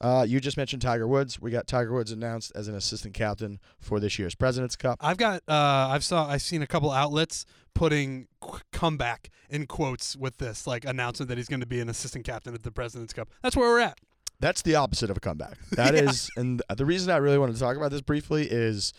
[0.00, 1.40] Uh, you just mentioned Tiger Woods.
[1.40, 4.98] We got Tiger Woods announced as an assistant captain for this year's President's Cup.
[5.00, 10.16] I've got uh I've saw I've seen a couple outlets putting qu- comeback in quotes
[10.16, 13.12] with this like announcement that he's going to be an assistant captain at the President's
[13.12, 13.28] Cup.
[13.42, 13.98] That's where we're at.
[14.38, 15.56] That's the opposite of a comeback.
[15.72, 18.92] That is, and the reason I really wanted to talk about this briefly is,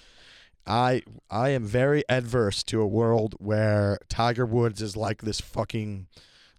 [0.66, 6.08] I I am very adverse to a world where Tiger Woods is like this fucking,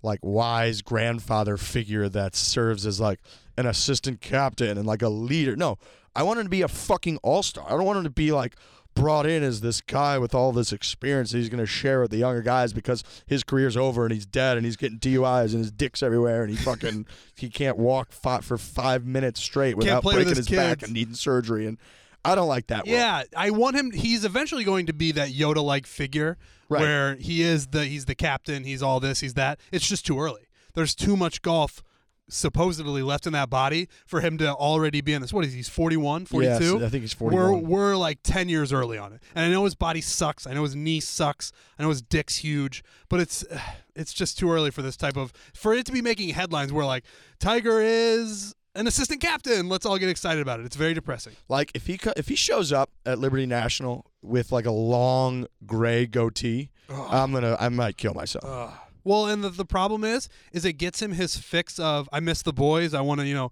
[0.03, 3.21] like wise grandfather figure that serves as like
[3.57, 5.57] an assistant captain and like a leader.
[5.57, 5.79] No,
[6.15, 7.65] I want him to be a fucking all star.
[7.67, 8.57] I don't want him to be like
[8.95, 12.11] brought in as this guy with all this experience that he's going to share with
[12.11, 15.59] the younger guys because his career's over and he's dead and he's getting DUIs and
[15.59, 17.07] his dick's everywhere and he fucking
[17.37, 21.67] he can't walk for five minutes straight without breaking his his, back and needing surgery
[21.67, 21.79] and
[22.25, 22.87] I don't like that.
[22.87, 22.89] world.
[22.89, 26.37] Yeah, I want him he's eventually going to be that Yoda like figure
[26.71, 26.81] Right.
[26.83, 29.59] where he is the he's the captain, he's all this, he's that.
[29.73, 30.49] It's just too early.
[30.75, 31.83] There's too much golf
[32.31, 35.33] supposedly left in that body for him to already be in this.
[35.33, 35.59] What is he?
[35.59, 36.51] He's 41, 42?
[36.65, 37.63] Yes, I think he's We're 41.
[37.71, 40.47] we're like ten years early on it, and I know his body sucks.
[40.47, 41.53] I know his knee sucks.
[41.79, 43.45] I know his dick's huge, but it's
[43.97, 46.73] it's just too early for this type of for it to be making headlines.
[46.73, 47.05] Where like
[47.41, 49.69] Tiger is an assistant captain.
[49.69, 50.67] Let's all get excited about it.
[50.67, 51.35] It's very depressing.
[51.49, 55.47] Like if he co- if he shows up at Liberty National with like a long
[55.67, 58.45] gray goatee, I'm gonna I might kill myself.
[58.47, 58.73] Ugh.
[59.05, 62.43] Well, and the, the problem is, is it gets him his fix of I miss
[62.43, 62.93] the boys.
[62.93, 63.51] I want to, you know,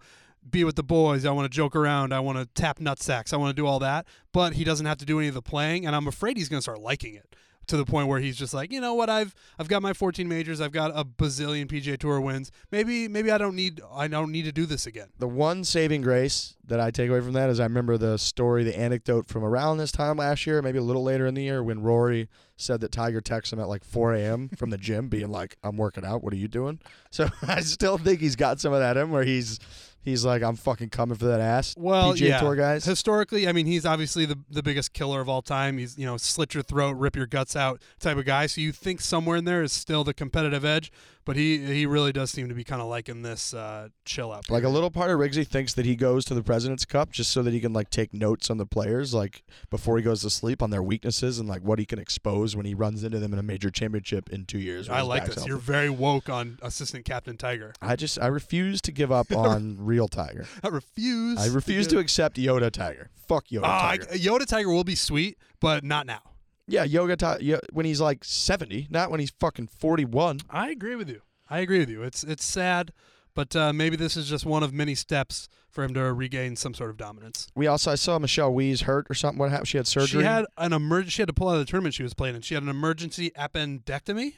[0.48, 1.24] be with the boys.
[1.24, 2.12] I want to joke around.
[2.12, 3.32] I want to tap nutsacks.
[3.32, 4.06] I want to do all that.
[4.32, 6.58] But he doesn't have to do any of the playing, and I'm afraid he's going
[6.58, 7.34] to start liking it
[7.66, 10.28] to the point where he's just like, you know what, I've I've got my 14
[10.28, 10.60] majors.
[10.60, 12.50] I've got a bazillion PGA Tour wins.
[12.70, 15.08] Maybe maybe I don't need I don't need to do this again.
[15.18, 18.64] The one saving grace that I take away from that is I remember the story,
[18.64, 21.62] the anecdote from around this time last year, maybe a little later in the year,
[21.62, 24.48] when Rory said that Tiger texted him at like 4 a.m.
[24.56, 26.22] from the gym, being like, "I'm working out.
[26.22, 29.24] What are you doing?" So I still think he's got some of that in where
[29.24, 29.58] he's
[30.06, 32.40] he's like, "I'm fucking coming for that ass." Well, PGA yeah.
[32.40, 32.86] Tour guys.
[32.86, 35.76] Historically, I mean, he's obviously the the biggest killer of all time.
[35.76, 38.46] He's you know slit your throat, rip your guts out type of guy.
[38.46, 40.90] So you think somewhere in there is still the competitive edge,
[41.26, 44.48] but he he really does seem to be kind of liking this uh, chill out.
[44.48, 47.32] Like a little part of Rigsy thinks that he goes to the President's Cup just
[47.32, 50.30] so that he can like take notes on the players, like before he goes to
[50.30, 53.32] sleep on their weaknesses and like what he can expose when he runs into them
[53.32, 54.88] in a major championship in two years.
[54.88, 55.34] I like this.
[55.34, 55.48] healthy.
[55.50, 57.74] You're very woke on assistant captain Tiger.
[57.82, 60.46] I just I refuse to give up on real Tiger.
[60.62, 61.38] I refuse.
[61.38, 63.10] I refuse to accept Yoda Tiger.
[63.26, 64.06] Fuck Yoda I- Tiger.
[64.12, 66.20] Yoda Tiger will be sweet, but not now.
[66.66, 67.38] Yeah, Yoga.
[67.40, 70.40] Yeah, when he's like seventy, not when he's fucking forty-one.
[70.50, 71.22] I agree with you.
[71.48, 72.02] I agree with you.
[72.02, 72.92] It's it's sad,
[73.34, 76.74] but uh, maybe this is just one of many steps for him to regain some
[76.74, 77.48] sort of dominance.
[77.54, 79.38] We also I saw Michelle Wie's hurt or something.
[79.38, 79.68] What happened?
[79.68, 80.22] She had surgery.
[80.22, 82.34] She had an emerg- She had to pull out of the tournament she was playing
[82.34, 84.34] and She had an emergency appendectomy.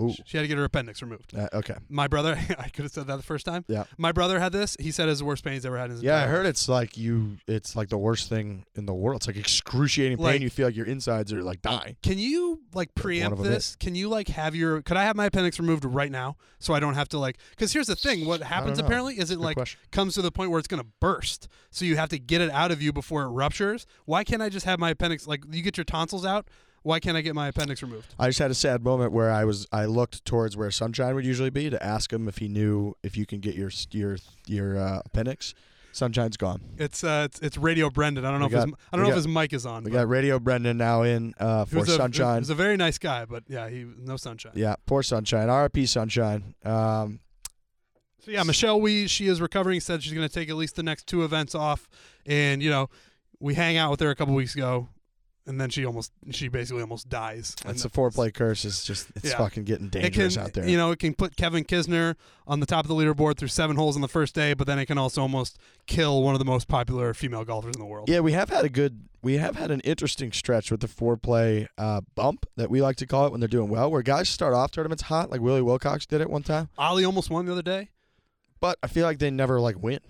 [0.00, 0.12] Ooh.
[0.24, 1.36] She had to get her appendix removed.
[1.36, 1.74] Uh, okay.
[1.88, 3.64] My brother, I could have said that the first time.
[3.68, 3.84] Yeah.
[3.96, 4.76] My brother had this.
[4.80, 6.06] He said it's the worst pain he's ever had in his life.
[6.06, 7.38] Yeah, I entire heard it's like you.
[7.46, 9.20] It's like the worst thing in the world.
[9.20, 10.26] It's like excruciating pain.
[10.26, 11.96] Like- you feel like your insides are like dying.
[12.02, 13.76] Can you like preempt this?
[13.76, 14.82] Can you like have your?
[14.82, 17.38] Could I have my appendix removed right now so I don't have to like?
[17.50, 18.84] Because here's the thing: what happens know.
[18.84, 19.80] apparently is it like question.
[19.92, 22.70] comes to the point where it's gonna burst, so you have to get it out
[22.70, 23.86] of you before it ruptures.
[24.04, 25.26] Why can't I just have my appendix?
[25.26, 26.48] Like you get your tonsils out.
[26.84, 28.14] Why can't I get my appendix removed?
[28.18, 31.24] I just had a sad moment where I was I looked towards where Sunshine would
[31.26, 34.78] usually be to ask him if he knew if you can get your your your
[34.78, 35.54] uh, appendix.
[35.92, 36.60] Sunshine's gone.
[36.76, 38.24] It's uh, it's, it's Radio Brendan.
[38.24, 39.84] I don't know We if got- his, I don't know if his mic is on.
[39.84, 42.40] We got Radio Brendan now in uh, for was Sunshine.
[42.40, 44.52] He's a very nice guy, but yeah, he no sunshine.
[44.56, 45.48] yeah, poor Sunshine.
[45.48, 45.86] R.I.P.
[45.86, 46.54] Sunshine.
[46.64, 47.20] Um,
[48.24, 49.80] So yeah, Michelle Wie, she is recovering.
[49.80, 51.88] Said she's going to take at least the next two events off,
[52.26, 52.90] and you know,
[53.38, 54.88] we hang out with her a couple weeks ago,
[55.46, 57.54] and then she almost, she basically almost dies.
[57.64, 58.64] That's the foreplay curse.
[58.64, 59.38] Is just it's Yeah.
[59.38, 60.66] fucking getting dangerous can, out there.
[60.68, 62.14] you know, it can put Kevin Kisner
[62.46, 64.78] on the top of the leaderboard through seven holes on the first day, but then
[64.78, 68.08] it can also almost kill one of the most popular female golfers in the world.
[68.08, 71.66] Yeah, we have had a good, we have had an interesting stretch with the foreplay
[71.78, 74.54] uh, bump that we like to call it when they're doing well, where guys start
[74.54, 77.62] off tournaments hot, like Willie Wilcox did it one time, Ollie almost won the other
[77.62, 77.90] day.
[78.60, 80.00] but I feel like they never like win.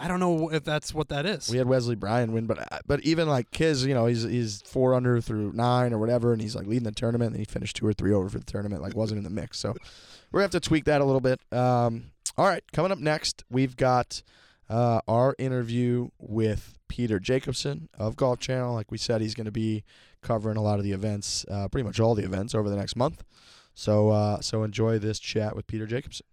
[0.00, 1.50] I don't know if that's what that is.
[1.50, 4.62] We had Wesley Bryan win, but uh, but even like Kiz, you know, he's he's
[4.62, 7.76] four under through nine or whatever, and he's like leading the tournament, and he finished
[7.76, 9.58] two or three over for the tournament, like wasn't in the mix.
[9.58, 9.74] So
[10.32, 11.40] we're gonna have to tweak that a little bit.
[11.52, 14.22] Um, all right, coming up next, we've got
[14.70, 18.72] uh, our interview with Peter Jacobsen of Golf Channel.
[18.72, 19.84] Like we said, he's gonna be
[20.22, 22.96] covering a lot of the events, uh, pretty much all the events over the next
[22.96, 23.22] month.
[23.74, 26.26] So uh, so enjoy this chat with Peter Jacobsen.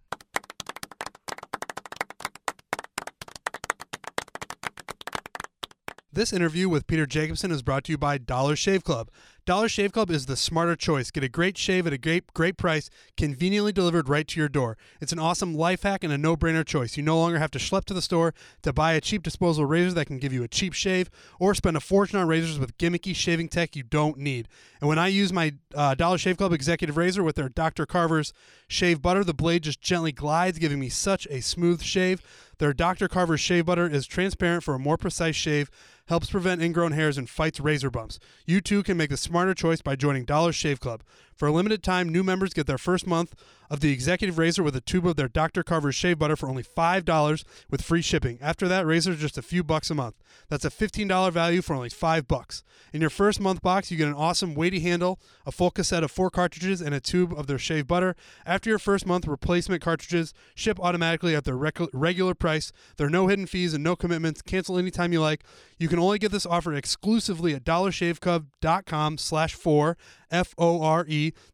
[6.18, 9.08] This interview with Peter Jacobsen is brought to you by Dollar Shave Club.
[9.48, 11.10] Dollar Shave Club is the smarter choice.
[11.10, 14.76] Get a great shave at a great great price, conveniently delivered right to your door.
[15.00, 16.98] It's an awesome life hack and a no-brainer choice.
[16.98, 19.94] You no longer have to schlep to the store to buy a cheap disposable razor
[19.94, 21.08] that can give you a cheap shave,
[21.40, 24.48] or spend a fortune on razors with gimmicky shaving tech you don't need.
[24.82, 27.86] And when I use my uh, Dollar Shave Club Executive Razor with their Dr.
[27.86, 28.34] Carver's
[28.68, 32.20] shave butter, the blade just gently glides, giving me such a smooth shave.
[32.58, 33.08] Their Dr.
[33.08, 35.70] Carver's shave butter is transparent for a more precise shave,
[36.06, 38.18] helps prevent ingrown hairs, and fights razor bumps.
[38.46, 41.00] You too can make the smarter choice by joining Dollar Shave Club.
[41.38, 43.32] For a limited time, new members get their first month
[43.70, 45.62] of the Executive Razor with a tube of their Dr.
[45.62, 48.38] Carver's shave butter for only $5 with free shipping.
[48.40, 50.16] After that, razor is just a few bucks a month.
[50.48, 52.64] That's a $15 value for only 5 bucks.
[52.92, 56.10] In your first month box, you get an awesome weighty handle, a full cassette of
[56.10, 58.16] 4 cartridges, and a tube of their shave butter.
[58.44, 62.72] After your first month, replacement cartridges ship automatically at their rec- regular price.
[62.96, 64.42] There are no hidden fees and no commitments.
[64.42, 65.44] Cancel anytime you like.
[65.78, 69.96] You can only get this offer exclusively at dollarshaveclub.com slash 4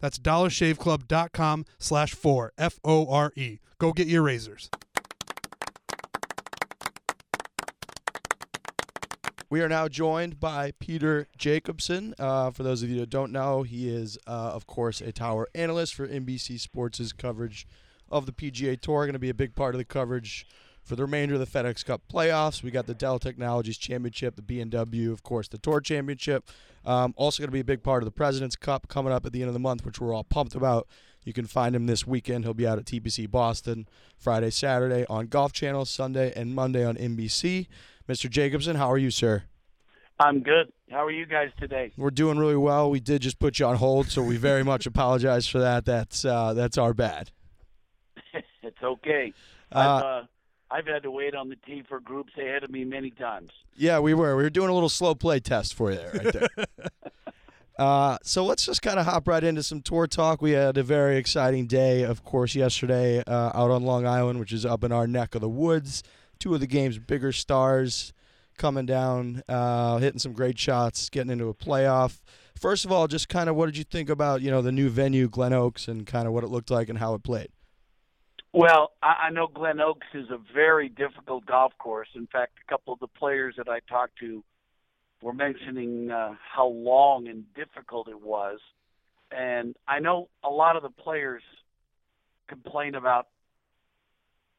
[0.01, 3.61] That's dollarshaveclub.com slash 4 F-O-R-E.
[3.79, 4.71] Go get your razors.
[9.51, 12.15] We are now joined by Peter Jacobsen.
[12.19, 15.49] Uh, for those of you that don't know, he is, uh, of course, a tower
[15.55, 17.65] analyst for NBC Sports' coverage
[18.11, 19.05] of the PGA Tour.
[19.05, 20.45] Going to be a big part of the coverage
[20.85, 22.63] for the remainder of the FedEx Cup playoffs.
[22.63, 26.49] We got the Dell Technologies Championship, the BMW, of course, the Tour Championship.
[26.85, 29.33] Um, also going to be a big part of the President's Cup coming up at
[29.33, 30.87] the end of the month, which we're all pumped about.
[31.25, 32.45] You can find him this weekend.
[32.45, 36.97] He'll be out at TPC Boston Friday, Saturday on Golf Channel, Sunday and Monday on
[36.97, 37.67] NBC.
[38.07, 38.29] Mr.
[38.29, 39.45] Jacobsen, how are you, sir?
[40.21, 40.71] I'm good.
[40.91, 41.93] How are you guys today?
[41.97, 42.91] We're doing really well.
[42.91, 45.87] We did just put you on hold, so we very much apologize for that.
[45.87, 47.31] That's uh, that's our bad.
[48.63, 49.33] it's okay.
[49.73, 50.23] Uh,
[50.75, 53.51] I've, had to wait on the tee for groups ahead of me many times.
[53.77, 54.37] Yeah, we were.
[54.37, 56.67] We were doing a little slow play test for you there, right there.
[57.79, 60.43] uh, so let's just kind of hop right into some tour talk.
[60.43, 64.53] We had a very exciting day, of course, yesterday uh, out on Long Island, which
[64.53, 66.03] is up in our neck of the woods.
[66.39, 68.13] Two of the game's bigger stars
[68.57, 72.21] coming down, uh, hitting some great shots, getting into a playoff.
[72.59, 74.89] First of all, just kind of what did you think about you know the new
[74.89, 77.49] venue, Glen Oaks, and kind of what it looked like and how it played?
[78.55, 82.07] Well, I, I know Glen Oaks is a very difficult golf course.
[82.15, 84.45] In fact, a couple of the players that I talked to
[85.21, 88.61] were mentioning uh, how long and difficult it was.
[89.33, 91.43] And I know a lot of the players
[92.47, 93.27] complain about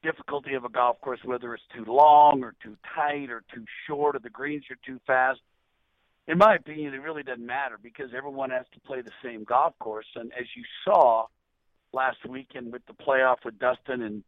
[0.03, 4.17] difficulty of a golf course, whether it's too long or too tight or too short
[4.17, 5.39] or the greens are too fast.
[6.27, 9.73] In my opinion, it really doesn't matter because everyone has to play the same golf
[9.79, 10.07] course.
[10.15, 11.27] And as you saw
[11.95, 14.23] last weekend with the playoff with Dustin and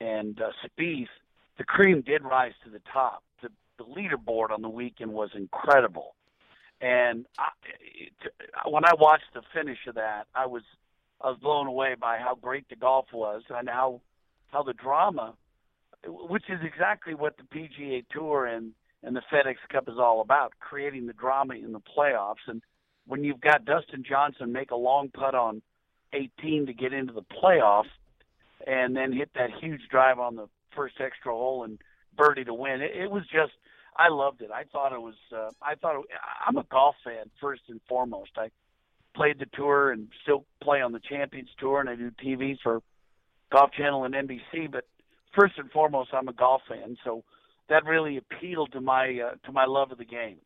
[0.00, 1.08] and uh, Spieth,
[1.56, 3.24] the cream did rise to the top.
[3.42, 6.14] The, the leaderboard on the weekend was incredible,
[6.80, 7.48] and I,
[7.80, 8.12] it,
[8.70, 10.62] when I watched the finish of that, I was
[11.20, 14.00] I was blown away by how great the golf was and how
[14.52, 15.34] how the drama,
[16.06, 20.52] which is exactly what the PGA Tour and and the FedEx Cup is all about,
[20.60, 22.46] creating the drama in the playoffs.
[22.46, 22.62] And
[23.06, 25.62] when you've got Dustin Johnson make a long putt on
[26.12, 27.90] 18 to get into the playoffs,
[28.66, 31.78] and then hit that huge drive on the first extra hole and
[32.16, 33.52] birdie to win, it, it was just.
[33.96, 34.50] I loved it.
[34.52, 35.16] I thought it was.
[35.34, 36.06] Uh, I thought it,
[36.46, 38.30] I'm a golf fan first and foremost.
[38.36, 38.50] I
[39.16, 42.80] played the tour and still play on the Champions Tour, and I do TV for
[43.50, 44.70] Golf Channel and NBC.
[44.70, 44.84] But
[45.36, 47.24] first and foremost, I'm a golf fan, so
[47.68, 50.38] that really appealed to my uh, to my love of the game.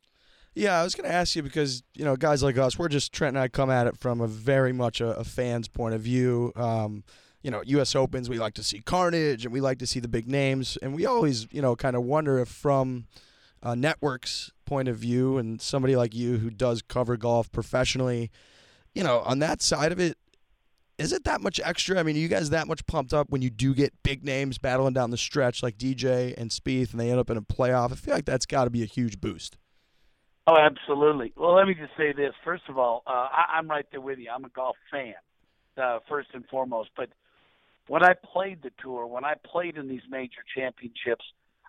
[0.55, 3.13] Yeah, I was going to ask you because you know guys like us, we're just
[3.13, 6.03] Trent and I come at it from a very much a, a fan's point of
[6.03, 6.53] view.
[6.57, 7.05] Um,
[7.43, 7.97] you know, U.S.
[7.97, 10.95] Opens, we like to see carnage and we like to see the big names, and
[10.95, 13.07] we always you know kind of wonder if from
[13.63, 18.31] a network's point of view and somebody like you who does cover golf professionally,
[18.95, 20.19] you know, on that side of it,
[20.99, 21.99] is it that much extra?
[21.99, 24.59] I mean, are you guys that much pumped up when you do get big names
[24.59, 27.93] battling down the stretch like DJ and Spieth, and they end up in a playoff?
[27.93, 29.57] I feel like that's got to be a huge boost.
[30.47, 31.33] Oh, absolutely.
[31.37, 32.33] Well, let me just say this.
[32.45, 34.29] First of all, uh, I, I'm right there with you.
[34.35, 35.15] I'm a golf fan,
[35.79, 36.91] uh, first and foremost.
[36.97, 37.11] But
[37.87, 41.25] when I played the tour, when I played in these major championships,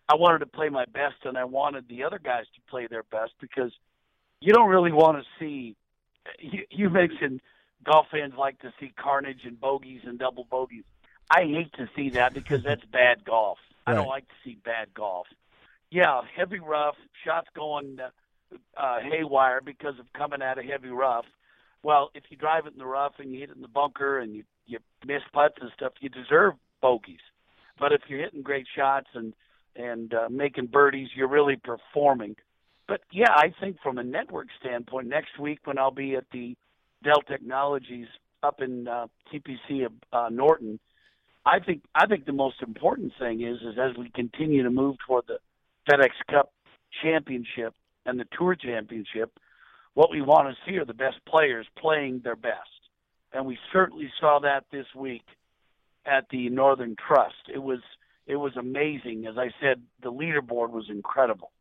[0.09, 3.03] I wanted to play my best, and I wanted the other guys to play their
[3.03, 3.71] best because
[4.41, 5.75] you don't really want to see.
[6.39, 7.41] You, you mentioned
[7.83, 10.83] golf fans like to see carnage and bogeys and double bogeys.
[11.29, 13.59] I hate to see that because that's bad golf.
[13.85, 15.27] I don't like to see bad golf.
[15.91, 18.09] Yeah, heavy rough, shots going uh,
[18.77, 21.25] haywire because of coming out of heavy rough.
[21.83, 24.19] Well, if you drive it in the rough and you hit it in the bunker
[24.19, 27.19] and you you miss putts and stuff, you deserve bogeys.
[27.77, 29.33] But if you're hitting great shots and
[29.75, 32.35] and uh, making birdies, you're really performing.
[32.87, 36.55] But yeah, I think from a network standpoint, next week when I'll be at the
[37.03, 38.07] Dell Technologies
[38.43, 40.79] up in uh, TPC of uh, Norton,
[41.45, 44.97] I think I think the most important thing is is as we continue to move
[45.05, 45.39] toward the
[45.89, 46.53] FedEx Cup
[47.01, 47.73] championship
[48.05, 49.39] and the Tour championship,
[49.93, 52.57] what we want to see are the best players playing their best,
[53.31, 55.23] and we certainly saw that this week
[56.05, 57.49] at the Northern Trust.
[57.53, 57.79] It was
[58.25, 59.25] it was amazing.
[59.27, 61.51] As I said, the leaderboard was incredible.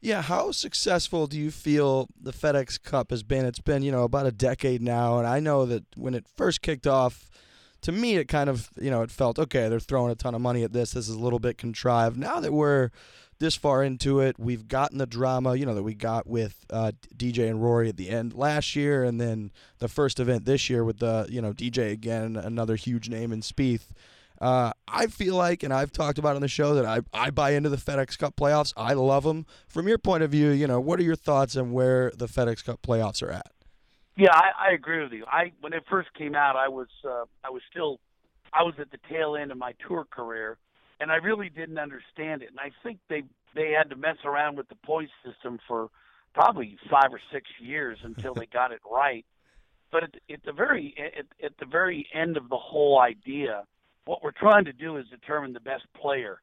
[0.00, 3.44] Yeah, how successful do you feel the FedEx Cup has been?
[3.44, 6.62] It's been, you know, about a decade now, and I know that when it first
[6.62, 7.28] kicked off,
[7.82, 10.40] to me it kind of, you know, it felt okay, they're throwing a ton of
[10.40, 10.92] money at this.
[10.92, 12.16] This is a little bit contrived.
[12.16, 12.90] Now that we're
[13.40, 16.92] this far into it, we've gotten the drama, you know, that we got with uh,
[17.16, 20.84] DJ and Rory at the end last year, and then the first event this year
[20.84, 23.88] with the, you know, DJ again, another huge name in Spieth.
[24.40, 27.50] Uh, I feel like, and I've talked about on the show that I, I buy
[27.50, 28.72] into the FedEx Cup playoffs.
[28.76, 29.44] I love them.
[29.68, 32.64] From your point of view, you know, what are your thoughts on where the FedEx
[32.64, 33.52] Cup playoffs are at?
[34.16, 35.24] Yeah, I, I agree with you.
[35.26, 38.00] I when it first came out, I was uh, I was still
[38.52, 40.58] I was at the tail end of my tour career,
[41.00, 42.50] and I really didn't understand it.
[42.50, 43.22] And I think they
[43.54, 45.88] they had to mess around with the point system for
[46.34, 49.24] probably five or six years until they got it right.
[49.90, 53.64] But at, at the very at, at the very end of the whole idea
[54.06, 56.40] what we're trying to do is determine the best player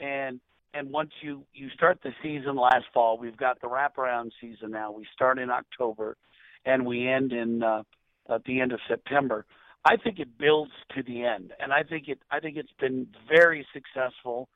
[0.00, 0.40] and
[0.74, 4.90] and once you you start the season last fall, we've got the wraparound season now.
[4.90, 6.16] We start in October,
[6.64, 7.84] and we end in uh,
[8.28, 9.46] at the end of September.
[9.84, 13.06] I think it builds to the end, and I think it I think it's been
[13.28, 14.48] very successful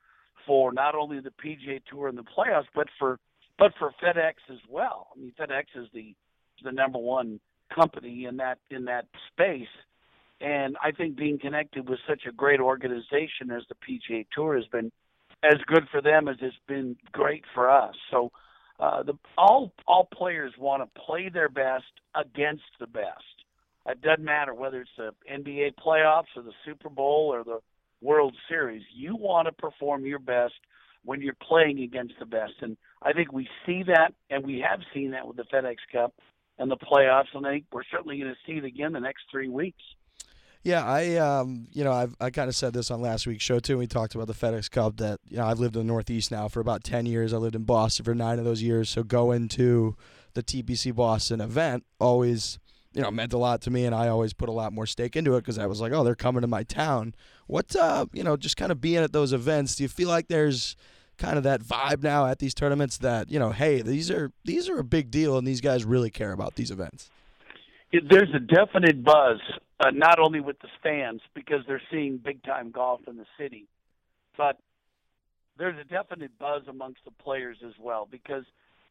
[0.49, 3.19] for not only the PGA Tour and the playoffs, but for
[3.59, 5.09] but for FedEx as well.
[5.15, 6.15] I mean, FedEx is the
[6.63, 7.39] the number one
[7.73, 9.67] company in that in that space,
[10.41, 14.65] and I think being connected with such a great organization as the PGA Tour has
[14.65, 14.91] been
[15.43, 17.93] as good for them as it's been great for us.
[18.09, 18.31] So,
[18.79, 23.45] uh, the all all players want to play their best against the best.
[23.85, 27.59] It doesn't matter whether it's the NBA playoffs or the Super Bowl or the
[28.01, 28.83] World Series.
[28.93, 30.53] You want to perform your best
[31.03, 32.53] when you're playing against the best.
[32.61, 36.13] And I think we see that, and we have seen that with the FedEx Cup
[36.57, 39.23] and the playoffs, and I think we're certainly going to see it again the next
[39.31, 39.81] three weeks.
[40.61, 43.59] Yeah, I um, you know, I've I kind of said this on last week's show
[43.59, 43.77] too.
[43.77, 46.49] We talked about the FedEx Cup that you know I've lived in the Northeast now
[46.49, 47.33] for about ten years.
[47.33, 48.89] I lived in Boston for nine of those years.
[48.89, 49.95] So going to
[50.33, 52.59] the TPC Boston event always
[52.93, 55.15] you know meant a lot to me, and I always put a lot more stake
[55.15, 57.13] into it because I was like, oh, they're coming to my town.
[57.47, 59.75] What uh, you know, just kind of being at those events.
[59.75, 60.75] Do you feel like there's
[61.17, 64.69] kind of that vibe now at these tournaments that you know, hey, these are these
[64.69, 67.09] are a big deal, and these guys really care about these events.
[67.91, 69.39] There's a definite buzz,
[69.79, 73.65] uh, not only with the fans because they're seeing big time golf in the city,
[74.37, 74.59] but
[75.57, 78.45] there's a definite buzz amongst the players as well because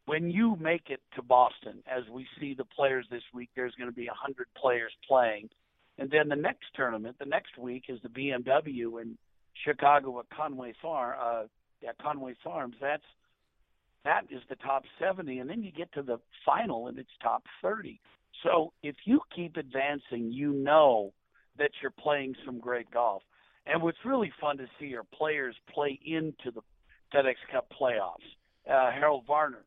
[0.09, 3.91] when you make it to Boston, as we see the players this week, there's going
[3.91, 5.51] to be 100 players playing.
[5.99, 9.19] And then the next tournament, the next week, is the BMW in
[9.67, 12.77] Chicago at Conway Farm, uh, at Conway Farms.
[12.81, 13.03] That's
[14.05, 17.43] that is the top 70, and then you get to the final, and it's top
[17.61, 18.01] 30.
[18.43, 21.13] So if you keep advancing, you know
[21.59, 23.23] that you're playing some great golf.
[23.67, 26.63] And what's really fun to see are players play into the
[27.13, 28.25] FedEx Cup playoffs.
[28.71, 29.65] Uh, Harold Varner,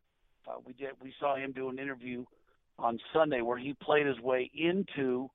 [0.47, 2.25] uh, we did we saw him do an interview
[2.79, 5.29] on Sunday where he played his way into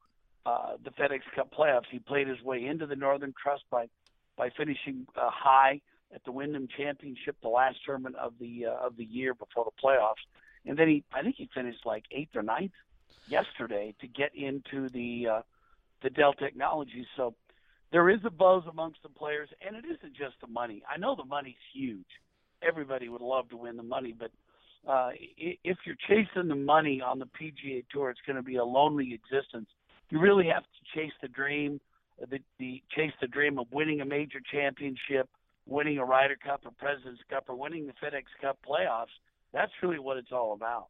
[0.45, 1.87] uh, the FedEx Cup playoffs.
[1.91, 3.89] He played his way into the Northern Trust by
[4.37, 5.81] by finishing uh, high
[6.15, 9.83] at the Wyndham Championship, the last tournament of the uh, of the year before the
[9.83, 10.25] playoffs.
[10.65, 12.73] And then he, I think he finished like eighth or ninth
[13.29, 15.43] yesterday to get into the uh,
[16.03, 17.07] the Dell Technologies.
[17.17, 17.35] So
[17.93, 20.83] there is a buzz amongst the players, and it isn't just the money.
[20.93, 22.07] I know the money's huge.
[22.63, 24.31] Everybody would love to win the money, but
[24.87, 28.65] uh, if you're chasing the money on the PGA Tour, it's going to be a
[28.65, 29.69] lonely existence.
[30.11, 31.81] You really have to chase the dream,
[32.21, 35.29] the, the chase the dream of winning a major championship,
[35.67, 39.15] winning a Ryder Cup or President's Cup, or winning the FedEx Cup playoffs.
[39.53, 40.87] That's really what it's all about.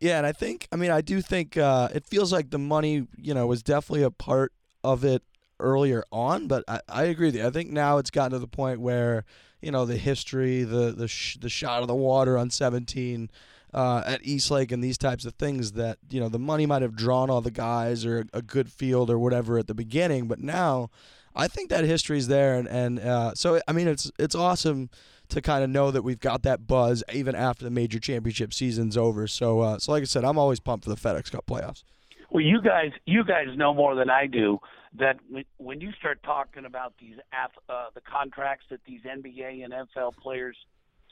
[0.00, 3.06] Yeah, and I think, I mean, I do think uh, it feels like the money,
[3.16, 4.52] you know, was definitely a part
[4.82, 5.22] of it
[5.64, 7.46] earlier on, but I, I agree with you.
[7.46, 9.24] I think now it's gotten to the point where
[9.62, 13.30] you know the history, the the sh- the shot of the water on 17
[13.72, 16.82] uh, at East Lake, and these types of things that you know the money might
[16.82, 20.38] have drawn all the guys or a good field or whatever at the beginning, but
[20.38, 20.90] now
[21.34, 24.90] I think that history's there, and and uh, so I mean it's it's awesome
[25.30, 28.96] to kind of know that we've got that buzz even after the major championship season's
[28.96, 29.26] over.
[29.26, 31.82] So uh, so like I said, I'm always pumped for the FedEx Cup playoffs.
[32.34, 34.58] Well, you guys, you guys know more than I do
[34.98, 35.20] that
[35.58, 40.56] when you start talking about these uh, the contracts that these NBA and NFL players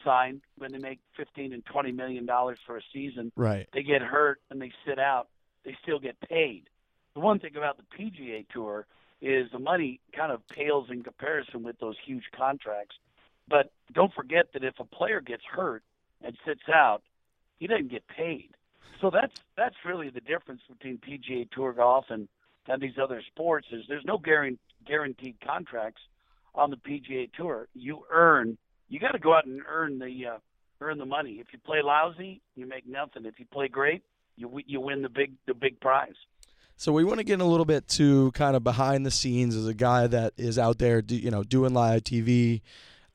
[0.04, 3.68] sign when they make 15 and 20 million dollars for a season, right?
[3.72, 5.28] They get hurt and they sit out.
[5.64, 6.64] They still get paid.
[7.14, 8.86] The one thing about the PGA Tour
[9.20, 12.96] is the money kind of pales in comparison with those huge contracts.
[13.48, 15.84] But don't forget that if a player gets hurt
[16.20, 17.04] and sits out,
[17.60, 18.56] he doesn't get paid
[19.02, 22.28] so that's that's really the difference between PGA Tour golf and
[22.68, 26.00] and these other sports is there's no guaranteed contracts
[26.54, 27.66] on the PGA Tour.
[27.74, 28.56] You earn,
[28.88, 30.38] you got to go out and earn the uh,
[30.80, 31.32] earn the money.
[31.32, 33.26] If you play lousy, you make nothing.
[33.26, 34.02] If you play great,
[34.36, 36.14] you you win the big the big prize.
[36.76, 39.66] So we want to get a little bit to kind of behind the scenes as
[39.66, 42.62] a guy that is out there, do, you know, doing live TV,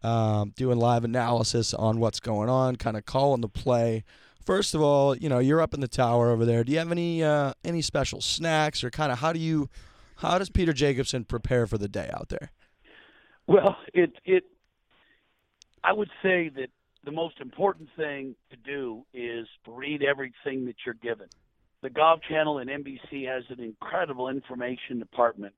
[0.03, 4.03] um, doing live analysis on what's going on, kind of calling the play.
[4.48, 6.64] First of all, you know, you're up in the tower over there.
[6.64, 9.68] Do you have any uh, any special snacks or kind of how do you
[10.16, 12.54] how does Peter Jacobsen prepare for the day out there?
[13.45, 14.45] Well, it it
[15.84, 16.70] I would say that
[17.04, 21.28] the most important thing to do is read everything that you're given.
[21.82, 25.56] The Golf Channel and NBC has an incredible information department,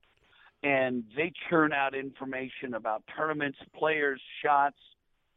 [0.64, 4.78] and they churn out information about tournaments, players, shots,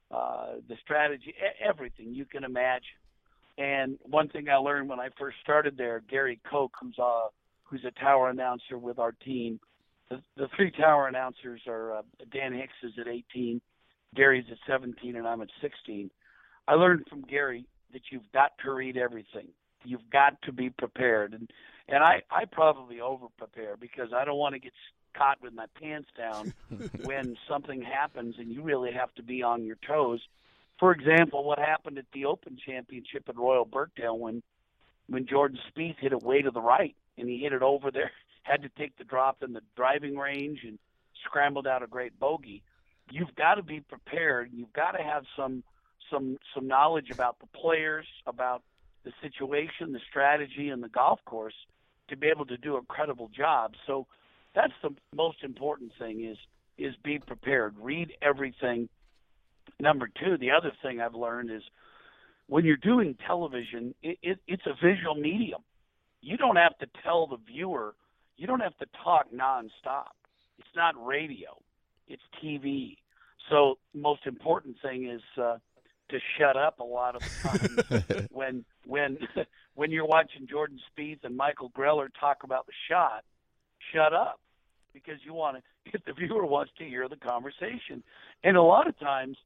[0.09, 2.97] uh, the strategy, everything you can imagine.
[3.57, 7.27] And one thing I learned when I first started there, Gary Koch, who's a
[7.63, 9.59] who's a tower announcer with our team,
[10.09, 12.01] the, the three tower announcers are uh,
[12.31, 13.61] Dan Hicks is at 18,
[14.15, 16.09] Gary's at 17 and I'm at 16.
[16.67, 19.47] I learned from Gary that you've got to read everything.
[19.85, 21.49] You've got to be prepared, and
[21.89, 24.71] and I I probably over prepare because I don't want to get
[25.13, 26.53] caught with my pants down
[27.03, 30.21] when something happens and you really have to be on your toes.
[30.83, 34.43] For example, what happened at the Open Championship at Royal Birkdale when
[35.07, 38.11] when Jordan Spieth hit it way to the right and he hit it over there,
[38.43, 40.77] had to take the drop in the driving range and
[41.23, 42.63] scrambled out a great bogey.
[43.09, 44.49] You've got to be prepared.
[44.51, 45.63] You've got to have some
[46.11, 48.61] some some knowledge about the players, about
[49.05, 51.55] the situation, the strategy, and the golf course
[52.09, 53.75] to be able to do a credible job.
[53.87, 54.05] So
[54.53, 56.37] that's the most important thing is
[56.77, 57.73] is be prepared.
[57.79, 58.89] Read everything.
[59.79, 61.61] Number two, the other thing I've learned is
[62.47, 65.61] when you're doing television, it, it, it's a visual medium.
[66.21, 67.95] You don't have to tell the viewer.
[68.37, 70.11] You don't have to talk nonstop.
[70.59, 71.57] It's not radio.
[72.07, 72.97] It's TV.
[73.49, 75.57] So most important thing is uh,
[76.09, 79.17] to shut up a lot of the time when when
[79.75, 83.23] when you're watching Jordan Spieth and Michael Greller talk about the shot.
[83.93, 84.39] Shut up
[84.93, 85.63] because you want to.
[85.93, 88.03] If the viewer wants to hear the conversation,
[88.43, 89.37] and a lot of times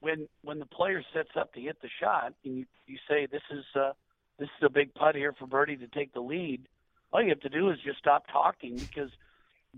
[0.00, 3.42] when when the player sets up to hit the shot and you you say this
[3.50, 3.92] is uh,
[4.38, 6.66] this is a big putt here for birdie to take the lead,
[7.12, 9.10] all you have to do is just stop talking because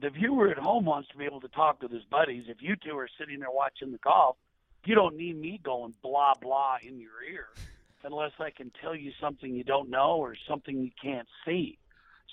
[0.01, 2.45] the viewer at home wants to be able to talk with his buddies.
[2.49, 4.37] If you two are sitting there watching the golf,
[4.85, 7.47] you don't need me going blah blah in your ear
[8.05, 11.79] unless I can tell you something you don't know or something you can't see.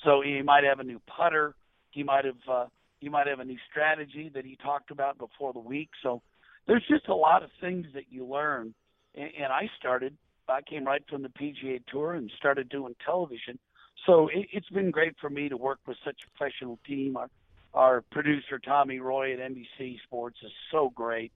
[0.03, 1.55] So he might have a new putter.
[1.91, 2.65] He might have uh,
[2.99, 5.89] he might have a new strategy that he talked about before the week.
[6.01, 6.21] So
[6.67, 8.73] there's just a lot of things that you learn.
[9.15, 10.15] And, and I started.
[10.49, 13.59] I came right from the PGA Tour and started doing television.
[14.05, 17.17] So it, it's been great for me to work with such a professional team.
[17.17, 17.29] Our
[17.73, 21.31] our producer Tommy Roy at NBC Sports is so great.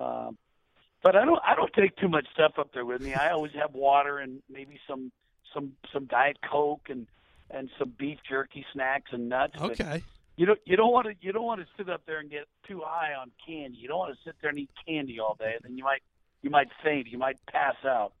[0.00, 0.36] Um,
[1.02, 3.14] but I don't I don't take too much stuff up there with me.
[3.14, 5.12] I always have water and maybe some
[5.54, 7.06] some some diet coke and
[7.50, 9.60] and some beef jerky snacks and nuts.
[9.60, 10.02] Okay.
[10.36, 12.46] You don't you don't want to you don't want to sit up there and get
[12.68, 13.78] too high on candy.
[13.78, 15.54] You don't want to sit there and eat candy all day.
[15.62, 16.02] Then you might
[16.42, 17.08] you might faint.
[17.08, 18.12] You might pass out.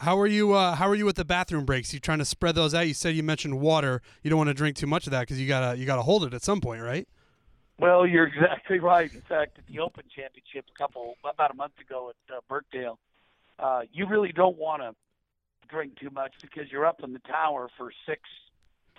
[0.00, 0.52] How are you?
[0.52, 1.92] Uh, how are you with the bathroom breaks?
[1.92, 2.86] You trying to spread those out?
[2.86, 4.02] You said you mentioned water.
[4.22, 6.24] You don't want to drink too much of that because you gotta you gotta hold
[6.24, 7.08] it at some point, right?
[7.78, 9.12] Well, you're exactly right.
[9.12, 12.98] In fact, at the Open Championship a couple about a month ago at uh, Birkdale,
[13.58, 14.94] uh, you really don't want to
[15.68, 18.22] drink too much because you're up in the tower for six,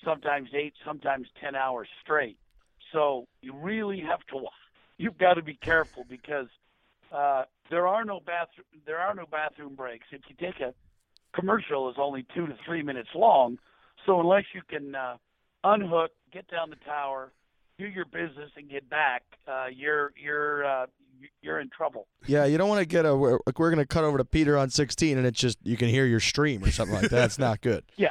[0.03, 2.37] sometimes eight, sometimes ten hours straight.
[2.91, 4.45] So you really have to.
[4.97, 6.47] You've got to be careful because
[7.11, 8.65] uh, there are no bathroom.
[8.85, 10.07] There are no bathroom breaks.
[10.11, 10.73] If you take a
[11.33, 13.57] commercial, is only two to three minutes long.
[14.05, 15.17] So unless you can uh,
[15.65, 17.33] unhook, get down the tower,
[17.77, 20.85] do your business, and get back, uh, you're you're uh,
[21.41, 22.07] you're in trouble.
[22.25, 24.69] Yeah, you don't want to get a like we're gonna cut over to Peter on
[24.69, 27.25] 16 and it's just you can hear your stream or something like that.
[27.25, 27.83] It's not good.
[27.97, 28.09] Yeah.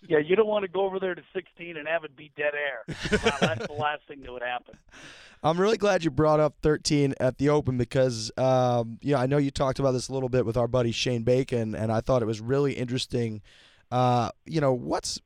[0.08, 2.52] Yeah, you don't want to go over there to 16 and have it be dead
[2.54, 2.96] air.
[3.24, 4.76] Wow, that's the last thing that would happen.
[5.42, 9.26] I'm really glad you brought up 13 at the Open because, um, you know, I
[9.26, 12.00] know you talked about this a little bit with our buddy Shane Bacon, and I
[12.00, 13.42] thought it was really interesting.
[13.90, 15.20] Uh, you know, what's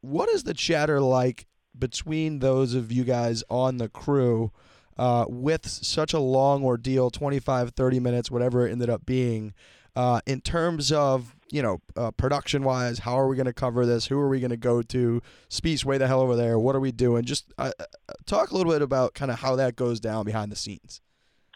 [0.00, 1.46] what is the chatter like
[1.78, 4.52] between those of you guys on the crew
[4.98, 9.52] uh, with such a long ordeal 25, 30 minutes, whatever it ended up being,
[9.94, 13.86] uh, in terms of you know, uh, production wise, how are we going to cover
[13.86, 14.06] this?
[14.06, 15.22] Who are we going to go to?
[15.48, 16.58] Spieth's way the hell over there.
[16.58, 17.24] What are we doing?
[17.24, 17.84] Just uh, uh,
[18.26, 21.00] talk a little bit about kind of how that goes down behind the scenes.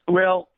[0.07, 0.49] Well,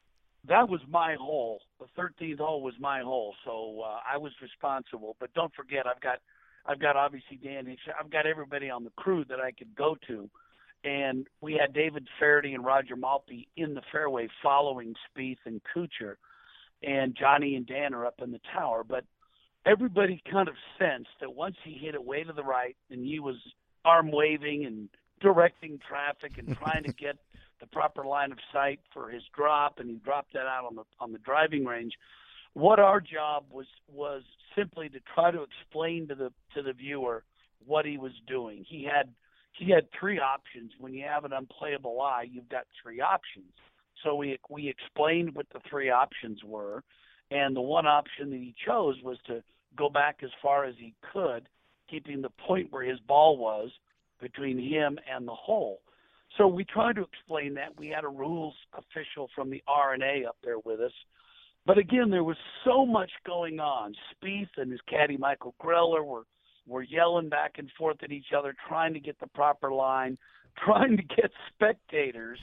[0.48, 1.60] that was my hole.
[1.78, 5.16] The 13th hole was my hole, so uh, I was responsible.
[5.18, 6.18] But don't forget, I've got,
[6.66, 7.74] I've got obviously Dan.
[7.98, 10.28] I've got everybody on the crew that I could go to,
[10.84, 16.16] and we had David Feherty and Roger Maltbie in the fairway following Spieth and Kuchar,
[16.82, 18.84] and Johnny and Dan are up in the tower.
[18.84, 19.04] But
[19.66, 23.20] everybody kind of sensed that once he hit it way to the right and he
[23.20, 23.36] was
[23.84, 24.88] arm waving and
[25.20, 27.16] directing traffic and trying to get
[27.60, 30.82] the proper line of sight for his drop and he dropped that out on the
[31.00, 31.92] on the driving range
[32.54, 34.22] what our job was was
[34.56, 37.24] simply to try to explain to the to the viewer
[37.64, 38.64] what he was doing.
[38.68, 39.08] He had
[39.52, 40.72] he had three options.
[40.78, 43.52] When you have an unplayable lie you've got three options.
[44.02, 46.82] So we we explained what the three options were
[47.30, 49.42] and the one option that he chose was to
[49.76, 51.48] go back as far as he could,
[51.88, 53.70] keeping the point where his ball was
[54.20, 55.80] between him and the hole.
[56.38, 57.78] So we tried to explain that.
[57.78, 60.92] We had a rules official from the R&A up there with us.
[61.66, 63.94] But again, there was so much going on.
[64.14, 66.22] Spieth and his caddy Michael Greller were
[66.64, 70.16] were yelling back and forth at each other, trying to get the proper line,
[70.64, 72.38] trying to get spectators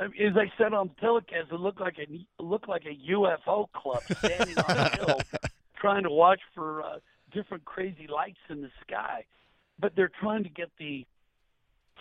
[0.00, 4.58] as I said on telecast, it looked like a looked like a UFO club standing
[4.58, 5.20] on a hill,
[5.84, 6.98] trying to watch for uh,
[7.30, 9.22] different crazy lights in the sky.
[9.78, 11.04] But they're trying to get the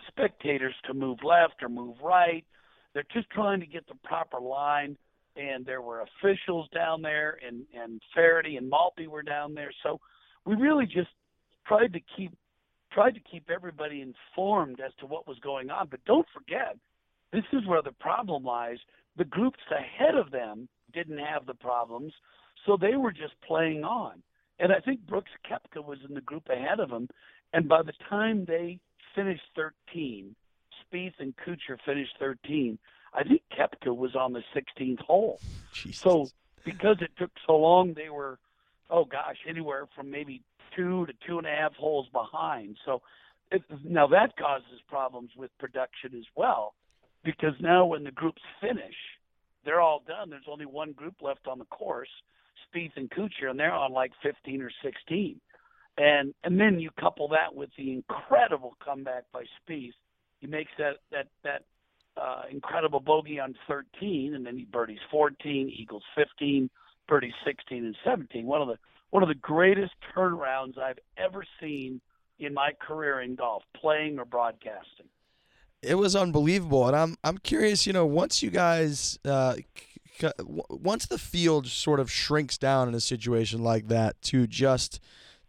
[0.07, 2.45] spectators to move left or move right.
[2.93, 4.97] They're just trying to get the proper line.
[5.35, 9.71] And there were officials down there, and and Feherty and Maltbie were down there.
[9.81, 9.99] So
[10.45, 11.09] we really just
[11.65, 12.31] tried to keep
[12.91, 15.87] tried to keep everybody informed as to what was going on.
[15.89, 16.77] But don't forget,
[17.31, 18.77] this is where the problem lies.
[19.17, 22.13] The groups ahead of them didn't have the problems,
[22.65, 24.21] so they were just playing on.
[24.59, 27.09] And I think Brooks Koepka was in the group ahead of him,
[27.53, 28.79] and by the time they
[29.15, 30.35] finished 13,
[30.93, 32.77] Spieth and Kuchar finished 13.
[33.13, 35.39] I think Koepka was on the 16th hole.
[35.73, 36.01] Jesus.
[36.01, 36.27] So
[36.63, 38.39] because it took so long, they were,
[38.89, 40.41] oh gosh, anywhere from maybe
[40.75, 42.77] two to two and a half holes behind.
[42.85, 43.01] So
[43.51, 46.73] it, now that causes problems with production as well,
[47.23, 48.95] because now when the groups finish,
[49.65, 50.29] they're all done.
[50.29, 52.09] There's only one group left on the course,
[52.73, 55.39] Spieth and Kuchar, and they're on like 15 or 16.
[55.97, 59.93] And and then you couple that with the incredible comeback by Spieth.
[60.39, 61.63] He makes that that that
[62.17, 66.69] uh, incredible bogey on 13, and then he birdies 14, eagles 15,
[67.07, 68.45] birdies 16 and 17.
[68.45, 68.77] One of the
[69.11, 72.01] one of the greatest turnarounds I've ever seen
[72.39, 75.05] in my career in golf, playing or broadcasting.
[75.83, 77.85] It was unbelievable, and I'm I'm curious.
[77.85, 79.55] You know, once you guys, uh,
[80.39, 84.99] once the field sort of shrinks down in a situation like that to just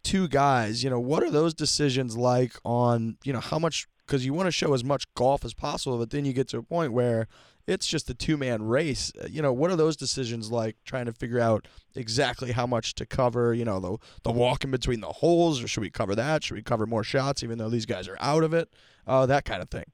[0.02, 4.24] two guys, you know, what are those decisions like on you know how much because
[4.26, 6.62] you want to show as much golf as possible, but then you get to a
[6.62, 7.26] point where
[7.66, 9.10] it's just a two man race.
[9.22, 10.76] Uh, You know, what are those decisions like?
[10.84, 13.54] Trying to figure out exactly how much to cover.
[13.54, 16.44] You know, the the walk in between the holes, or should we cover that?
[16.44, 18.68] Should we cover more shots, even though these guys are out of it?
[19.06, 19.84] Uh, that kind of thing.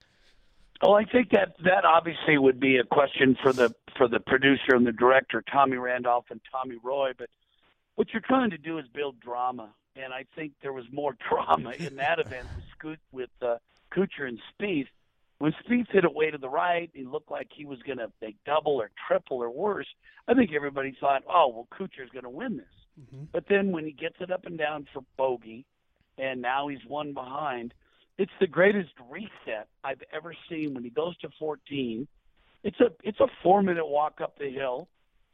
[0.82, 4.74] Well, I think that that obviously would be a question for the for the producer
[4.74, 7.10] and the director, Tommy Randolph and Tommy Roy.
[7.16, 7.28] But
[7.96, 11.72] what you're trying to do is build drama, and I think there was more drama
[11.78, 12.46] in that event
[12.82, 13.56] with with uh,
[13.94, 14.88] Kuchar and Spieth.
[15.38, 18.10] When Spieth hit it way to the right, he looked like he was going to
[18.20, 19.86] make double or triple or worse.
[20.28, 22.66] I think everybody thought, oh well, Kuchar's going to win this.
[23.00, 23.24] Mm-hmm.
[23.32, 25.66] But then when he gets it up and down for bogey,
[26.16, 27.74] and now he's one behind,
[28.20, 30.74] it's the greatest reset I've ever seen.
[30.74, 32.06] When he goes to 14,
[32.62, 34.88] it's a it's a four minute walk up the hill.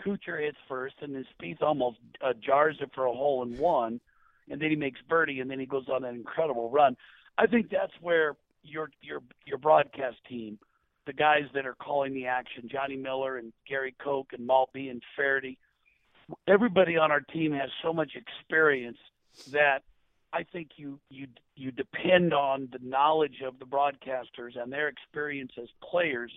[0.05, 4.01] Kuchar hits first, and then Spieth almost uh, jars it for a hole in one,
[4.49, 6.97] and then he makes birdie, and then he goes on an incredible run.
[7.37, 10.57] I think that's where your your your broadcast team,
[11.07, 15.03] the guys that are calling the action, Johnny Miller and Gary Koch and Maltbie and
[15.17, 15.59] Feherty,
[16.47, 18.99] everybody on our team has so much experience
[19.51, 19.83] that
[20.37, 25.53] I think you you you depend on the knowledge of the broadcasters and their experience
[25.61, 26.31] as players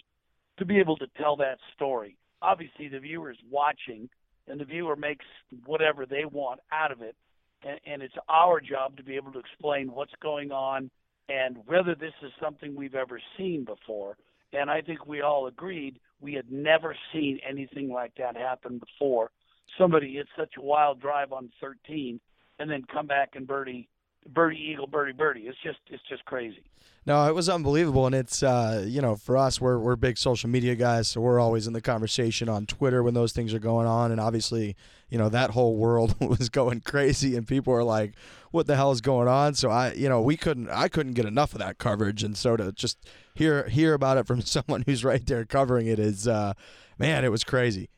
[0.58, 2.16] to be able to tell that story.
[2.42, 4.10] Obviously, the viewer's watching,
[4.48, 5.26] and the viewer makes
[5.66, 7.18] whatever they want out of it,
[7.62, 10.90] and, and it's our job to be able to explain what's going on
[11.28, 14.16] and whether this is something we've ever seen before.
[14.54, 19.32] And I think we all agreed we had never seen anything like that happen before.
[19.78, 22.22] Somebody hits such a wild drive on 13
[22.60, 23.88] and then come back and birdie,
[24.28, 25.42] birdie eagle, birdie birdie.
[25.42, 26.64] It's just it's just crazy.
[27.06, 30.50] No, it was unbelievable, and it's uh, you know for us we're we're big social
[30.50, 33.88] media guys, so we're always in the conversation on Twitter when those things are going
[33.88, 34.76] on, and obviously
[35.10, 38.14] you know that whole world was going crazy, and people are like,
[38.52, 41.26] "What the hell is going on?" So I you know we couldn't I couldn't get
[41.26, 42.98] enough of that coverage, and so to just
[43.34, 46.54] hear hear about it from someone who's right there covering it is uh,
[46.98, 47.90] man, it was crazy.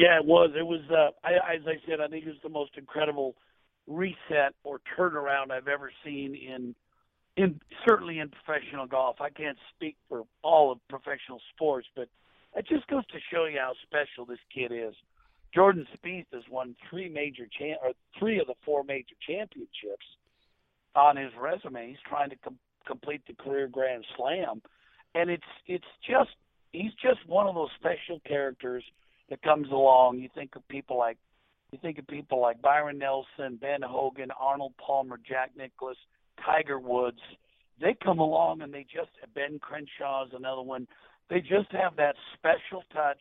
[0.00, 0.52] Yeah, it was.
[0.58, 0.80] It was.
[0.90, 3.36] Uh, I, as I said, I think it was the most incredible
[3.86, 6.74] reset or turnaround I've ever seen in,
[7.36, 9.18] in certainly in professional golf.
[9.20, 12.08] I can't speak for all of professional sports, but
[12.56, 14.94] it just goes to show you how special this kid is.
[15.54, 20.06] Jordan Spieth has won three major cha- or three of the four major championships
[20.96, 21.88] on his resume.
[21.90, 24.62] He's trying to com- complete the career Grand Slam,
[25.14, 26.30] and it's it's just
[26.72, 28.84] he's just one of those special characters
[29.30, 30.18] that comes along.
[30.18, 31.16] You think of people like
[31.72, 35.96] you think of people like Byron Nelson, Ben Hogan, Arnold Palmer, Jack Nicklaus,
[36.44, 37.20] Tiger Woods.
[37.80, 40.86] They come along and they just Ben Crenshaw is another one.
[41.30, 43.20] They just have that special touch,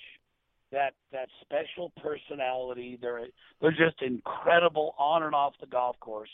[0.71, 2.97] that that special personality.
[2.99, 3.27] They're
[3.61, 6.29] they're just incredible on and off the golf course,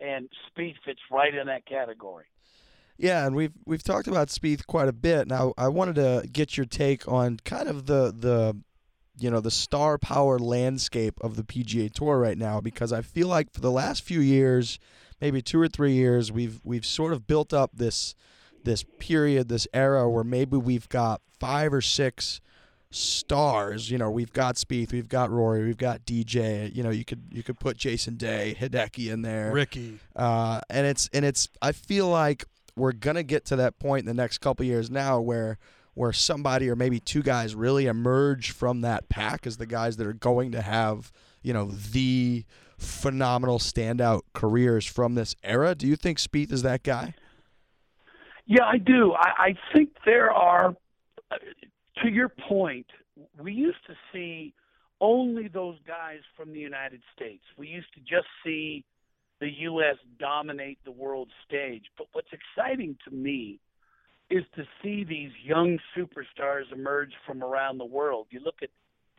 [0.00, 2.24] and Spieth fits right in that category.
[2.98, 5.28] Yeah, and we've we've talked about Spieth quite a bit.
[5.28, 8.56] Now, I wanted to get your take on kind of the the
[9.18, 13.28] you know the star power landscape of the PGA Tour right now because I feel
[13.28, 14.78] like for the last few years,
[15.20, 18.14] maybe two or three years, we've we've sort of built up this
[18.64, 22.40] this period, this era where maybe we've got five or six
[22.90, 23.90] stars.
[23.90, 26.74] You know, we've got Spieth, we've got Rory, we've got DJ.
[26.74, 30.86] You know, you could you could put Jason Day, Hideki in there, Rickie, uh, and
[30.86, 31.48] it's and it's.
[31.60, 32.44] I feel like
[32.76, 35.58] we're gonna get to that point in the next couple years now where
[35.94, 40.06] where somebody or maybe two guys really emerge from that pack as the guys that
[40.06, 41.12] are going to have
[41.42, 42.44] you know the
[42.78, 45.74] phenomenal standout careers from this era.
[45.74, 47.14] Do you think Spieth is that guy?
[48.46, 49.12] Yeah, I do.
[49.12, 50.74] I, I think there are.
[51.30, 51.36] Uh,
[52.02, 52.86] to your point,
[53.40, 54.52] we used to see
[55.00, 57.42] only those guys from the United States.
[57.56, 58.84] We used to just see
[59.40, 59.96] the U.S.
[60.18, 61.84] dominate the world stage.
[61.96, 63.58] But what's exciting to me
[64.32, 68.26] is to see these young superstars emerge from around the world.
[68.30, 68.70] You look at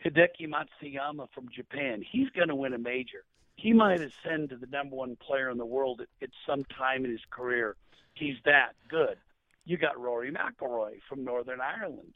[0.03, 2.03] Hideki Matsuyama from Japan.
[2.09, 3.23] He's going to win a major.
[3.55, 7.05] He might ascend to the number one player in the world at, at some time
[7.05, 7.75] in his career.
[8.15, 9.17] He's that good.
[9.65, 12.15] You got Rory McIlroy from Northern Ireland.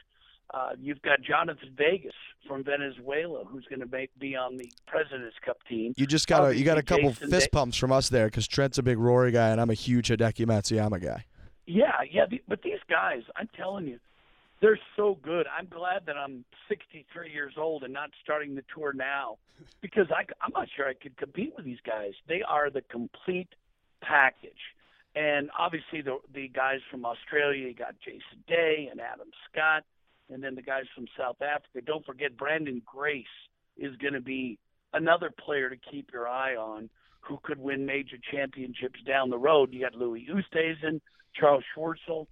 [0.52, 2.14] Uh, you've got Jhonattan Vegas
[2.46, 5.94] from Venezuela, who's going to be on the Presidents Cup team.
[5.96, 8.48] You just got a you got a couple Jason fist pumps from us there because
[8.48, 11.26] Trent's a big Rory guy and I'm a huge Hideki Matsuyama guy.
[11.68, 13.98] Yeah, yeah, but these guys, I'm telling you,
[14.60, 15.46] they're so good.
[15.46, 19.36] I'm glad that I'm 63 years old and not starting the tour now,
[19.82, 22.12] because I, I'm not sure I could compete with these guys.
[22.26, 23.48] They are the complete
[24.02, 24.74] package.
[25.14, 29.84] And obviously, the the guys from Australia, you got Jason Day and Adam Scott
[30.30, 31.84] and then the guys from South Africa.
[31.84, 33.26] Don't forget Branden Grace
[33.76, 34.58] is going to be
[34.92, 36.88] another player to keep your eye on
[37.20, 39.72] who could win major championships down the road.
[39.72, 41.00] You got Louis Oosthuizen,
[41.38, 42.26] Charles Schwartzel,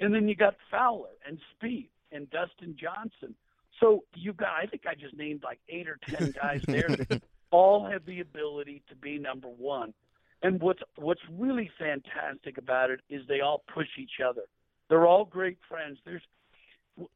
[0.00, 3.34] and then you got Fowler and Spieth and Dustin Johnson.
[3.80, 7.22] So you've got, I think I just named like eight or ten guys there that
[7.50, 9.94] all have the ability to be number one.
[10.42, 14.42] And what's what's really fantastic about it is they all push each other.
[14.88, 15.98] They're all great friends.
[16.04, 16.22] There's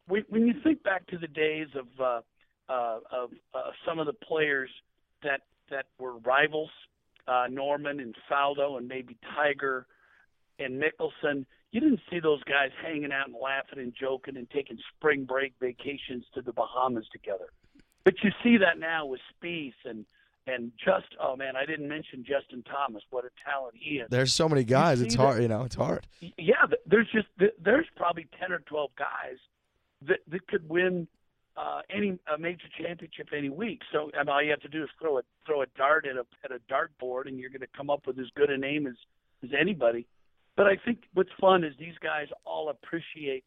[0.07, 2.20] when you think back to the days of uh,
[2.72, 4.70] uh, of uh, some of the players
[5.24, 5.40] that
[5.70, 6.70] that were rivals,
[7.26, 9.86] uh, Norman and Faldo and maybe Tiger
[10.59, 14.78] and Mickelson, you didn't see those guys hanging out and laughing and joking and taking
[14.96, 17.52] spring break vacations to the Bahamas together.
[18.04, 20.04] But you see that now with Spieth and
[20.46, 23.02] and just oh man, I didn't mention Justin Thomas.
[23.11, 24.09] What a talent he is.
[24.11, 25.00] There's so many guys.
[25.00, 25.64] It's hard, you know.
[25.64, 26.07] It's hard.
[26.20, 27.26] Yeah, there's just
[27.62, 29.38] there's probably ten or twelve guys
[30.07, 31.09] that that could win
[31.57, 33.80] uh, any a major championship any week.
[33.92, 36.16] So I mean, all you have to do is throw a throw a dart at
[36.16, 38.57] a at a dart board, and you're going to come up with as good a
[38.57, 38.94] name as
[39.42, 40.07] as anybody.
[40.57, 43.44] But I think what's fun is these guys all appreciate.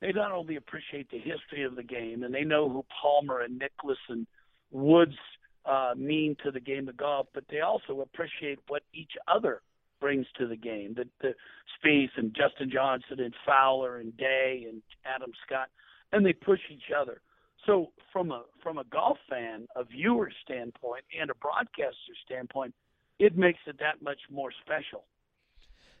[0.00, 3.58] They not only appreciate the history of the game, and they know who Palmer and
[3.58, 4.26] Nicklaus and
[4.70, 5.16] Woods
[5.64, 9.62] uh, mean to the game of golf, but they also appreciate what each other
[10.00, 10.94] brings to the game.
[10.94, 11.34] The, the
[11.78, 15.68] Spieth and Justin Johnson and Fowler and Day and Adam Scott,
[16.12, 17.22] and they push each other.
[17.64, 22.74] So from a from a golf fan, a viewer standpoint, and a broadcaster standpoint,
[23.18, 25.04] it makes it that much more special.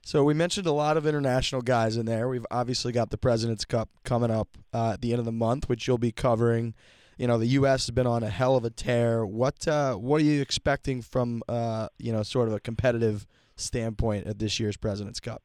[0.06, 2.28] So we mentioned a lot of international guys in there.
[2.28, 5.66] We've obviously got the President's Cup coming up uh, at the end of the month,
[5.66, 6.74] which you'll be covering.
[7.16, 7.86] You know, the U.S.
[7.86, 9.24] has been on a hell of a tear.
[9.24, 13.26] What uh, what are you expecting from uh, you know sort of a competitive
[13.56, 15.42] standpoint at this year's President's Cup?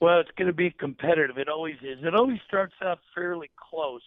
[0.00, 1.36] Well, it's going to be competitive.
[1.36, 1.98] It always is.
[2.02, 4.02] It always starts out fairly close.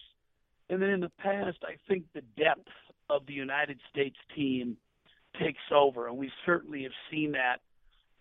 [0.68, 2.68] And then in the past, I think the depth
[3.08, 4.78] of the United States team
[5.40, 6.08] takes over.
[6.08, 7.60] And we certainly have seen that.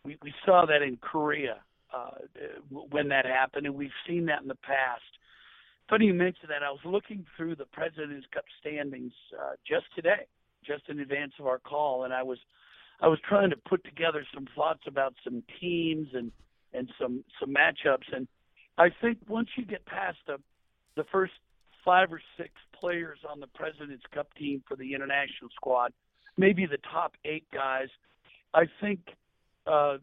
[0.05, 1.57] We, we saw that in Korea
[1.93, 2.11] uh,
[2.69, 5.01] when that happened, and we've seen that in the past.
[5.89, 6.63] Funny you mentioned that.
[6.63, 10.27] I was looking through the President's Cup standings uh, just today,
[10.65, 12.37] just in advance of our call, and I was–
[13.01, 16.31] I was trying to put together some thoughts about some teams and
[16.73, 18.27] and some some matchups, and
[18.77, 20.37] I think once you get past the
[20.95, 21.33] the first
[21.83, 25.91] five or six players on the President's Cup team for the international squad,
[26.37, 27.89] maybe the top eight guys,
[28.53, 28.99] I think,
[29.67, 29.97] uh,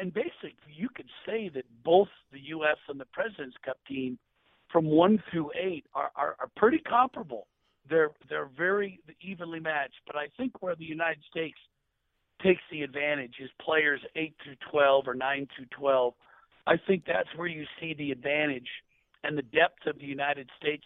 [0.00, 2.76] and basically you could say that both the U.S.
[2.88, 4.18] and the President's Cup team,
[4.70, 7.46] from one through eight, are, are, are pretty comparable.
[7.88, 11.58] They're they're very evenly matched, but I think where the United States
[12.42, 16.14] takes the advantage is players 8 through 12 or 9 through 12.
[16.66, 18.68] I think that's where you see the advantage
[19.22, 20.84] and the depth of the United States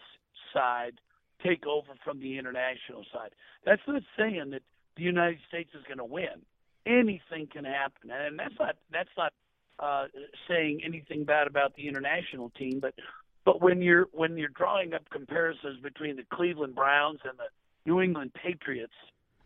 [0.52, 1.00] side
[1.44, 3.30] take over from the international side.
[3.64, 4.62] That's not saying that
[4.96, 6.42] the United States is going to win.
[6.86, 9.32] Anything can happen, and that's not that's not
[9.78, 10.06] uh,
[10.48, 12.80] saying anything bad about the international team.
[12.80, 12.94] But
[13.44, 17.48] but when you're when you're drawing up comparisons between the Cleveland Browns and the
[17.84, 18.94] New England Patriots,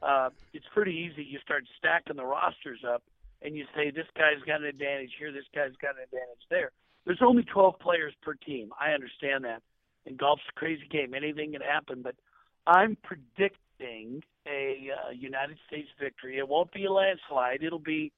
[0.03, 1.25] uh, it's pretty easy.
[1.25, 3.03] You start stacking the rosters up,
[3.43, 6.73] and you say this guy's got an advantage here, this guy's got an advantage there.
[7.05, 8.71] There's only 12 players per team.
[8.81, 9.63] I understand that,
[10.07, 11.15] and golf's a crazy game.
[11.15, 12.15] Anything can happen, but
[12.67, 13.59] I'm predicting
[14.47, 16.39] a uh, United States victory.
[16.39, 17.63] It won't be a landslide.
[17.63, 18.13] It'll be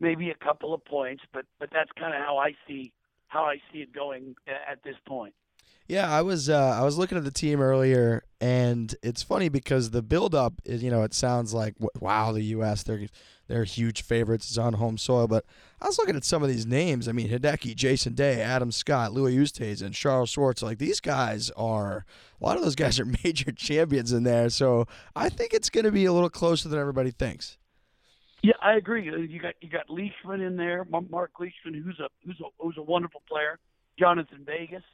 [0.00, 2.92] maybe a couple of points, but but that's kind of how I see
[3.28, 5.34] how I see it going at this point.
[5.90, 9.90] Yeah, I was uh, I was looking at the team earlier, and it's funny because
[9.90, 12.84] the buildup is you know it sounds like wow the U.S.
[12.84, 13.08] they're
[13.50, 14.48] they're huge favorites.
[14.48, 15.44] It's on home soil, but
[15.80, 17.08] I was looking at some of these names.
[17.08, 20.62] I mean Hideki, Jason Day, Adam Scott, Louis Oosthuizen, Charles Schwartz.
[20.62, 22.04] Like these guys are
[22.40, 24.48] a lot of those guys are major champions in there.
[24.50, 24.86] So
[25.16, 27.58] I think it's going to be a little closer than everybody thinks.
[28.42, 29.10] Yeah, I agree.
[29.10, 32.76] Uh, you got you got Leishman in there, Mark Leishman, who's a who's a who's
[32.78, 33.58] a wonderful player.
[34.00, 34.84] Jhonattan Vegas.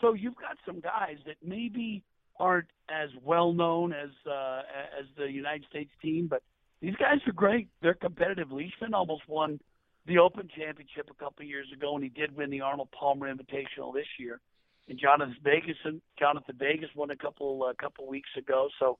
[0.00, 2.02] So you've got some guys that maybe
[2.38, 4.62] aren't as well known as uh,
[4.98, 6.42] as the United States team, but
[6.84, 7.68] these guys are great.
[7.80, 8.52] They're competitive.
[8.52, 9.58] Leishman almost won
[10.06, 13.32] the Open Championship a couple of years ago, and he did win the Arnold Palmer
[13.32, 14.38] Invitational this year.
[14.86, 18.68] And Jhonattan Vegas and Jhonattan Vegas won a couple a uh, couple weeks ago.
[18.78, 18.98] So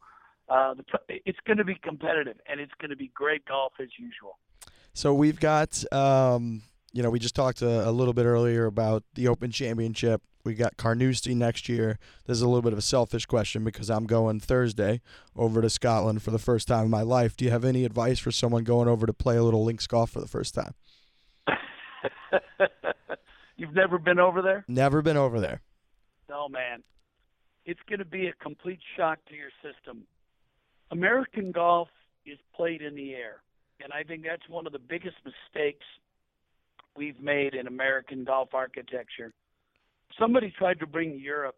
[0.49, 0.85] uh, the,
[1.27, 4.39] it's going to be competitive, and it's going to be great golf as usual.
[4.95, 6.63] So we've got, um,
[6.95, 10.23] you know, we just talked a, a, little bit earlier about the Open Championship.
[10.45, 11.99] We got Carnoustie next year.
[12.27, 15.01] This is a little bit of a selfish question because I'm going Thursday
[15.35, 17.37] over to Scotland for the first time in my life.
[17.37, 20.11] Do you have any advice for someone going over to play a little links golf
[20.11, 20.75] for the first time?
[23.57, 24.65] You've never been over there?
[24.69, 25.63] Never been over there.
[26.29, 26.85] No, man.
[27.67, 30.05] It's going to be a complete shock to your system.
[30.93, 31.89] American golf
[32.25, 33.43] is played in the air,
[33.83, 35.85] and I think that's one of the biggest mistakes
[36.97, 39.33] we've made in American golf architecture.
[40.19, 41.57] Somebody tried to bring Europe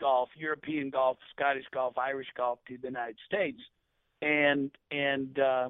[0.00, 3.58] golf, European golf, Scottish golf, Irish golf to the United States,
[4.22, 5.68] and and uh,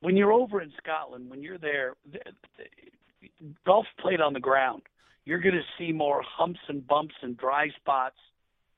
[0.00, 2.18] when you're over in Scotland, when you're there, the,
[2.56, 3.28] the,
[3.66, 4.82] golf's played on the ground.
[5.24, 8.16] You're going to see more humps and bumps and dry spots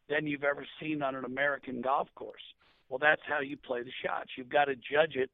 [0.08, 2.42] than you've ever seen on an American golf course.
[2.88, 4.30] Well, that's how you play the shots.
[4.36, 5.30] You've got to judge it.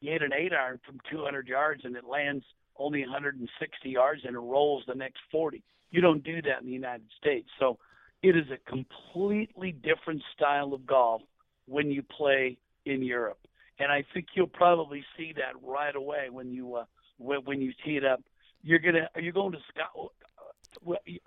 [0.00, 2.44] You hit an eight iron from 200 yards and it lands
[2.80, 5.62] only 160 yards and rolls the next 40.
[5.90, 7.48] You don't do that in the United States.
[7.58, 7.78] So
[8.22, 11.22] it is a completely different style of golf
[11.66, 13.38] when you play in Europe.
[13.78, 16.84] And I think you'll probably see that right away when you uh,
[17.18, 18.22] when, when you tee it up.
[18.62, 20.12] You're gonna are you going to Scott?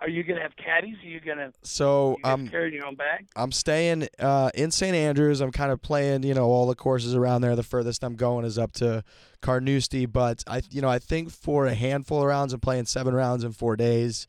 [0.00, 0.96] Are you gonna have caddies?
[1.02, 3.26] Are you gonna so I'm carrying your own bag?
[3.36, 5.40] I'm staying uh, in St Andrews.
[5.40, 7.54] I'm kind of playing, you know, all the courses around there.
[7.54, 9.04] The furthest I'm going is up to
[9.42, 13.14] Carnoustie, but I, you know, I think for a handful of rounds, I'm playing seven
[13.14, 14.26] rounds in four days,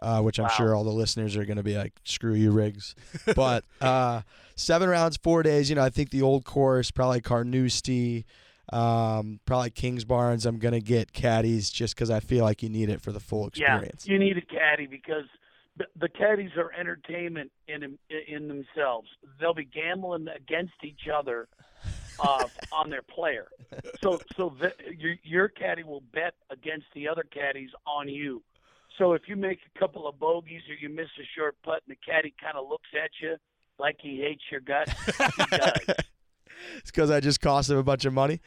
[0.00, 0.50] uh, which I'm wow.
[0.50, 2.96] sure all the listeners are gonna be like, "Screw you, Riggs,"
[3.36, 4.22] but uh,
[4.56, 5.70] seven rounds, four days.
[5.70, 8.26] You know, I think the old course, probably Carnoustie.
[8.72, 10.46] Um, probably Kingsbarns.
[10.46, 13.46] I'm gonna get caddies just because I feel like you need it for the full
[13.46, 14.06] experience.
[14.06, 15.26] Yeah, you need a caddy because
[15.76, 17.98] the, the caddies are entertainment in
[18.28, 19.08] in themselves.
[19.40, 21.48] They'll be gambling against each other
[22.20, 23.48] uh, on their player.
[24.02, 28.42] So so the, your your caddy will bet against the other caddies on you.
[28.98, 31.96] So if you make a couple of bogeys or you miss a short putt and
[31.96, 33.36] the caddy kind of looks at you
[33.78, 35.78] like he hates your guts, he does.
[36.78, 38.40] it's because I just cost him a bunch of money.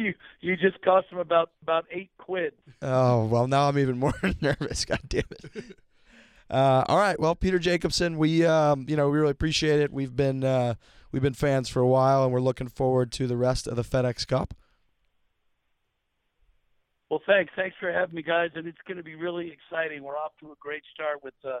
[0.04, 2.54] You you just cost him about about eight quid.
[2.80, 4.84] Oh well, now I'm even more nervous.
[4.84, 5.76] God damn it.
[6.50, 9.92] Uh, all right, well, Peter Jacobsen, we um, you know we really appreciate it.
[9.92, 10.74] We've been uh,
[11.12, 13.84] we've been fans for a while, and we're looking forward to the rest of the
[13.84, 14.52] FedEx Cup.
[17.08, 17.52] Well, thanks.
[17.54, 20.02] Thanks for having me, guys, and it's going to be really exciting.
[20.02, 21.60] We're off to a great start with uh,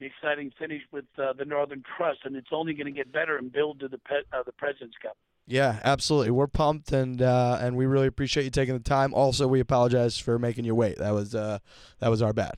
[0.00, 3.36] the exciting finish with uh, the Northern Trust, and it's only going to get better
[3.36, 5.16] and build to the pe- uh, the President's Cup.
[5.46, 6.30] Yeah, absolutely.
[6.30, 9.12] We're pumped, and uh, and we really appreciate you taking the time.
[9.12, 10.98] Also, we apologize for making you wait.
[10.98, 11.58] That was uh,
[12.00, 12.54] that was our bad.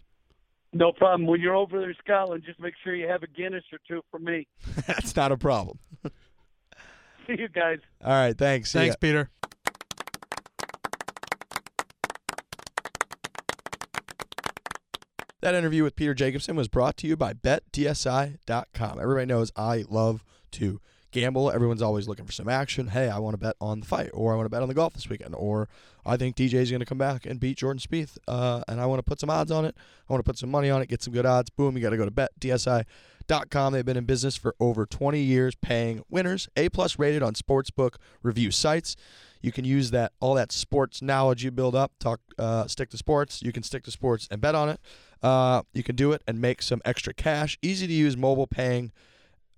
[0.72, 1.26] No problem.
[1.26, 4.02] When you're over there in Scotland, just make sure you have a Guinness or two
[4.10, 4.46] for me.
[4.86, 5.78] That's not a problem.
[7.26, 7.78] See you guys.
[8.04, 8.36] All right.
[8.36, 8.72] Thanks.
[8.72, 9.30] Thanks, Peter.
[15.40, 19.00] That interview with Peter Jacobsen was brought to you by BetDSI.com.
[19.00, 20.80] Everybody knows I love to
[21.20, 21.50] gamble.
[21.50, 22.88] Everyone's always looking for some action.
[22.88, 24.74] Hey, I want to bet on the fight, or I want to bet on the
[24.74, 25.68] golf this weekend, or
[26.04, 28.86] I think DJ is going to come back and beat Jordan Spieth, uh, and I
[28.86, 29.74] want to put some odds on it.
[30.08, 31.48] I want to put some money on it, get some good odds.
[31.48, 33.72] Boom, you got to go to BetDSI.com.
[33.72, 36.48] They've been in business for over 20 years, paying winners.
[36.54, 38.94] A plus rated on sportsbook review sites.
[39.40, 41.92] You can use that all that sports knowledge you build up.
[41.98, 43.42] Talk, uh, stick to sports.
[43.42, 44.80] You can stick to sports and bet on it.
[45.22, 47.58] Uh, you can do it and make some extra cash.
[47.62, 48.92] Easy to use mobile paying,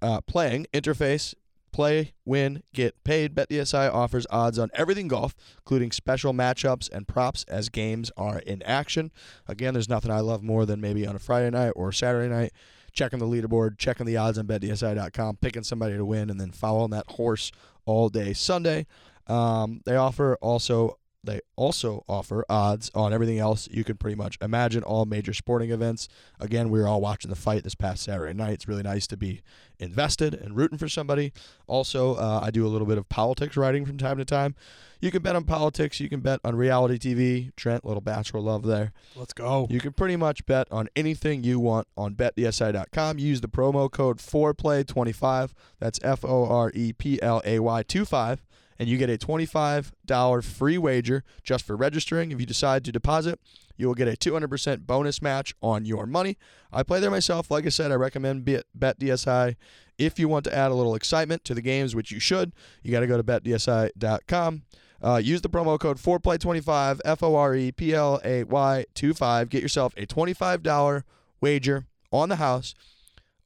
[0.01, 1.35] uh, playing interface.
[1.73, 3.35] Play, win, get paid.
[3.35, 8.63] BetDSI offers odds on everything golf, including special matchups and props as games are in
[8.63, 9.13] action.
[9.47, 12.53] Again, there's nothing I love more than maybe on a Friday night or Saturday night
[12.93, 16.91] checking the leaderboard, checking the odds on betdsi.com, picking somebody to win, and then following
[16.91, 17.53] that horse
[17.85, 18.87] all day Sunday.
[19.29, 20.99] Um, they offer also
[21.29, 25.71] they also offer odds on everything else you can pretty much imagine, all major sporting
[25.71, 26.09] events.
[26.41, 28.55] Again, we were all watching the fight this past Saturday night.
[28.55, 29.43] It's really nice to be
[29.79, 31.33] invested and rooting for somebody.
[31.67, 34.55] Also, uh, I do a little bit of politics writing from time to time.
[35.01, 36.01] You can bet on politics.
[36.01, 37.55] You can bet on reality TV.
[37.55, 38.93] Trent, little bachelor love there.
[39.15, 39.69] Let's go.
[39.71, 43.19] You can pretty much bet on anything you want on betdsi.com.
[43.19, 45.51] Use the promo code 4play25.
[45.79, 48.43] That's F O R E P L A Y 25
[48.79, 52.31] and you get a $25 free wager just for registering.
[52.31, 53.41] If you decide to deposit,
[53.77, 56.37] you will get a 200% bonus match on your money.
[56.73, 57.51] I play there myself.
[57.51, 59.57] Like I said, I recommend BetDSI.
[59.97, 62.53] If you want to add a little excitement to the games, which you should,
[62.83, 64.63] you got to go to betdsi.com.
[65.01, 69.49] Uh, use the promo code 4play25, F O R E P L A Y 25.
[69.49, 71.03] Get yourself a $25
[71.41, 72.75] wager on the house.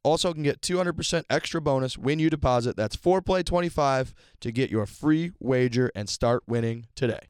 [0.03, 2.75] Also, can get 200% extra bonus when you deposit.
[2.75, 7.21] That's 4play25 to get your free wager and start winning today.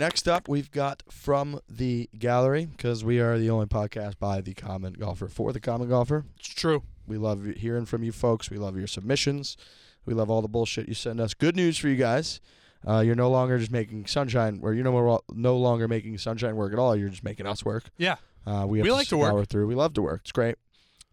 [0.00, 4.54] Next up, we've got from the gallery because we are the only podcast by the
[4.54, 6.24] common golfer for the common golfer.
[6.38, 6.84] It's true.
[7.06, 8.50] We love hearing from you folks.
[8.50, 9.58] We love your submissions.
[10.06, 11.34] We love all the bullshit you send us.
[11.34, 12.40] Good news for you guys.
[12.86, 16.56] Uh, you're no longer just making sunshine, or you're no more no longer making sunshine
[16.56, 16.96] work at all.
[16.96, 17.84] You're just making us work.
[17.98, 18.16] Yeah.
[18.46, 19.48] Uh, we have We to like to work.
[19.48, 19.66] through.
[19.66, 20.20] We love to work.
[20.22, 20.56] It's great.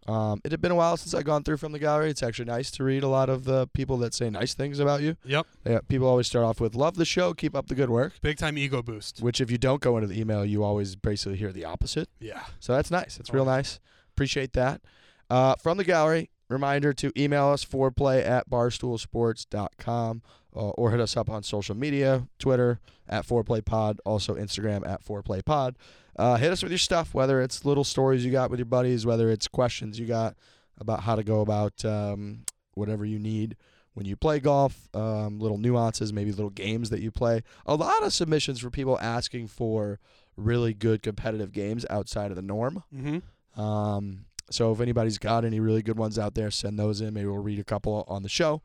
[0.06, 2.08] Um, it had been a while since I gone through from the gallery.
[2.08, 5.02] It's actually nice to read a lot of the people that say nice things about
[5.02, 5.16] you.
[5.26, 5.46] Yep.
[5.66, 8.38] Yeah, people always start off with "Love the show, keep up the good work," Big
[8.38, 9.20] time ego boost.
[9.20, 12.08] which if you don't go into the email, you always basically hear the opposite.
[12.20, 12.44] Yeah.
[12.60, 13.18] So that's nice.
[13.20, 13.78] It's Oh, real nice.
[14.14, 14.80] Appreciate that.
[15.28, 20.22] Uh, from the gallery, reminder to email us foreplay at barstoolsports.com
[20.58, 25.76] uh, or hit us up on social media, Twitter at foreplaypod, also Instagram at foreplaypod.
[26.18, 29.06] Uh, hit us with your stuff, whether it's little stories you got with your buddies,
[29.06, 30.36] whether it's questions you got
[30.78, 32.44] about how to go about um,
[32.74, 33.56] whatever you need
[33.94, 37.42] when you play golf, um, little nuances, maybe little games that you play.
[37.66, 39.98] A lot of submissions for people asking for
[40.36, 42.82] really good competitive games outside of the norm.
[42.94, 43.60] Mm-hmm.
[43.60, 47.14] Um, so if anybody's got any really good ones out there, send those in.
[47.14, 48.62] Maybe we'll read a couple on the show.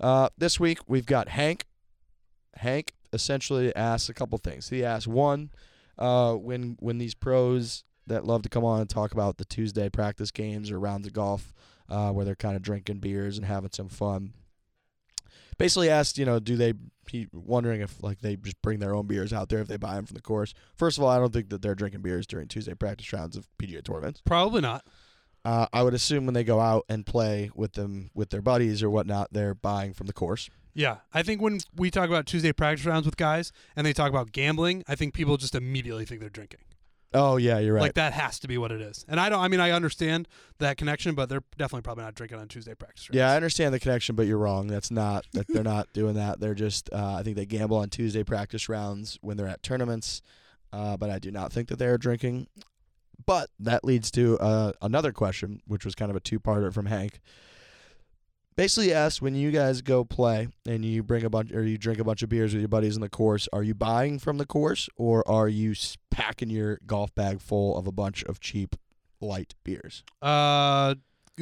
[0.00, 1.66] Uh, this week we've got Hank.
[2.56, 4.68] Hank essentially asks a couple things.
[4.68, 5.50] He asked one,
[5.98, 9.88] uh, when when these pros that love to come on and talk about the Tuesday
[9.88, 11.52] practice games or rounds of golf,
[11.88, 14.32] uh, where they're kind of drinking beers and having some fun.
[15.58, 16.72] Basically asked, you know, do they?
[17.10, 19.96] He wondering if like they just bring their own beers out there if they buy
[19.96, 20.54] them from the course.
[20.76, 23.48] First of all, I don't think that they're drinking beers during Tuesday practice rounds of
[23.58, 24.22] PGA tournaments.
[24.24, 24.86] Probably not.
[25.44, 28.82] Uh, I would assume when they go out and play with them with their buddies
[28.82, 30.50] or whatnot, they're buying from the course.
[30.74, 30.98] Yeah.
[31.12, 34.32] I think when we talk about Tuesday practice rounds with guys and they talk about
[34.32, 36.60] gambling, I think people just immediately think they're drinking.
[37.12, 37.82] Oh yeah, you're right.
[37.82, 39.04] Like that has to be what it is.
[39.08, 40.28] And I don't I mean I understand
[40.58, 43.16] that connection, but they're definitely probably not drinking on Tuesday practice rounds.
[43.16, 44.68] yeah, I understand the connection, but you're wrong.
[44.68, 46.38] That's not that they're not doing that.
[46.38, 50.22] They're just uh, I think they gamble on Tuesday practice rounds when they're at tournaments,
[50.72, 52.46] uh, but I do not think that they are drinking.
[53.26, 57.20] But that leads to uh, another question, which was kind of a two-parter from Hank.
[58.56, 61.98] Basically, asked when you guys go play and you bring a bunch or you drink
[61.98, 64.44] a bunch of beers with your buddies in the course, are you buying from the
[64.44, 65.74] course or are you
[66.10, 68.76] packing your golf bag full of a bunch of cheap
[69.20, 70.02] light beers?
[70.20, 70.96] Uh,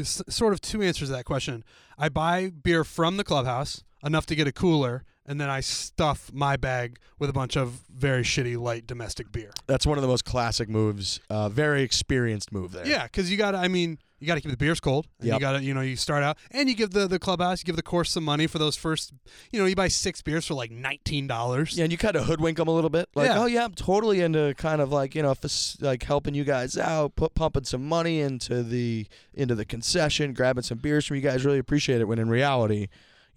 [0.05, 1.65] sort of two answers to that question.
[1.97, 6.31] I buy beer from the clubhouse, enough to get a cooler, and then I stuff
[6.33, 9.53] my bag with a bunch of very shitty light domestic beer.
[9.67, 11.21] That's one of the most classic moves.
[11.31, 12.87] Uh, very experienced move there.
[12.87, 15.07] Yeah, because you got to, I mean, you got to keep the beers cold.
[15.21, 17.61] And You got to, you know, you start out and you give the, the clubhouse,
[17.61, 19.13] you give the course some money for those first,
[19.53, 21.77] you know, you buy six beers for like $19.
[21.77, 23.39] Yeah, and you kind of hoodwink them a little bit, like, Yeah.
[23.43, 25.35] "Oh yeah, I'm totally into kind of like you know,
[25.81, 30.63] like helping you guys out, put pumping some money into the into the concession, grabbing
[30.65, 31.45] some beers from you guys.
[31.45, 32.89] Really appreciate it." When in reality,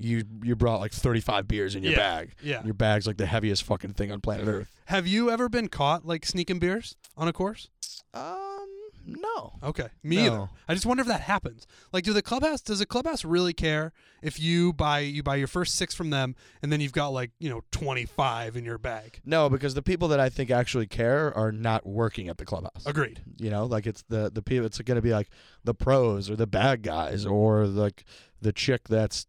[0.04, 1.98] you you brought like 35 beers in your Yeah.
[1.98, 2.34] bag.
[2.42, 2.64] Yeah.
[2.64, 4.72] Your bag's like the heaviest fucking thing on planet Earth.
[4.86, 7.70] Have you ever been caught like sneaking beers on a course?
[8.14, 8.68] Um,
[9.06, 9.54] no.
[9.64, 10.22] Okay, me No.
[10.26, 10.50] either.
[10.68, 11.66] I just wonder if that happens.
[11.92, 12.62] Like, do the clubhouse?
[12.62, 16.36] Does the clubhouse really care if you buy you buy your first six from them,
[16.62, 19.20] and then you've got like you know twenty five in your bag?
[19.26, 22.86] No, because the people that I think actually care are not working at the clubhouse.
[22.86, 23.22] Agreed.
[23.38, 24.66] You know, like it's the the people.
[24.66, 25.30] It's going to be like
[25.64, 28.04] the pros or the bad guys or like
[28.42, 29.28] the chick that's,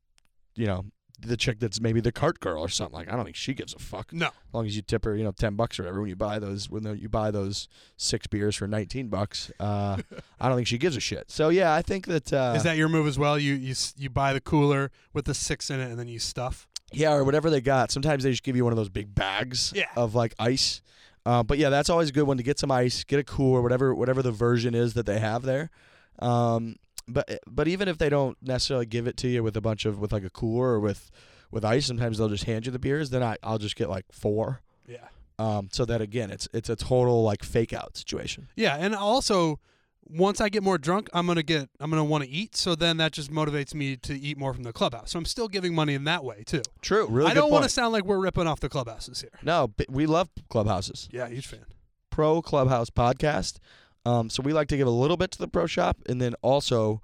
[0.54, 0.84] you know,
[1.20, 2.94] the chick that's maybe the cart girl or something.
[2.98, 4.12] Like I don't think she gives a fuck.
[4.12, 4.26] No.
[4.26, 6.38] As long as you tip her, you know, ten bucks or whatever when you buy
[6.40, 9.50] those when you buy those six beers for nineteen bucks.
[9.60, 9.98] Uh,
[10.40, 11.30] I don't think she gives a shit.
[11.30, 13.38] So yeah, I think that uh, Is that your move as well?
[13.38, 16.66] You you you buy the cooler with the six in it, and then you stuff.
[16.92, 17.90] Yeah, or whatever they got.
[17.90, 19.86] Sometimes they just give you one of those big bags Yeah.
[19.96, 20.82] of like ice.
[21.24, 23.62] Uh, but yeah, that's always a good one to get some ice, get a cooler,
[23.62, 25.70] whatever whatever the version is that they have there.
[26.18, 26.76] Um,
[27.08, 29.98] but but even if they don't necessarily give it to you with a bunch of
[29.98, 31.10] with like a cooler or with
[31.50, 33.10] with ice, sometimes they'll just hand you the beers.
[33.10, 34.60] Then I I'll just get like four.
[34.86, 35.08] Yeah.
[35.38, 38.48] Um, so that again, it's it's a total like fake out situation.
[38.56, 39.58] Yeah, and also
[40.04, 42.56] once I get more drunk, I'm gonna get I'm gonna want to eat.
[42.56, 45.10] So then that just motivates me to eat more from the clubhouse.
[45.10, 46.62] So I'm still giving money in that way too.
[46.80, 47.06] True.
[47.08, 47.30] Really.
[47.30, 49.30] I don't want to sound like we're ripping off the clubhouses here.
[49.42, 51.08] No, we love clubhouses.
[51.10, 51.64] Yeah, huge fan.
[52.10, 53.58] Pro Clubhouse podcast.
[54.04, 56.34] Um, so we like to give a little bit to the pro shop, and then
[56.42, 57.00] also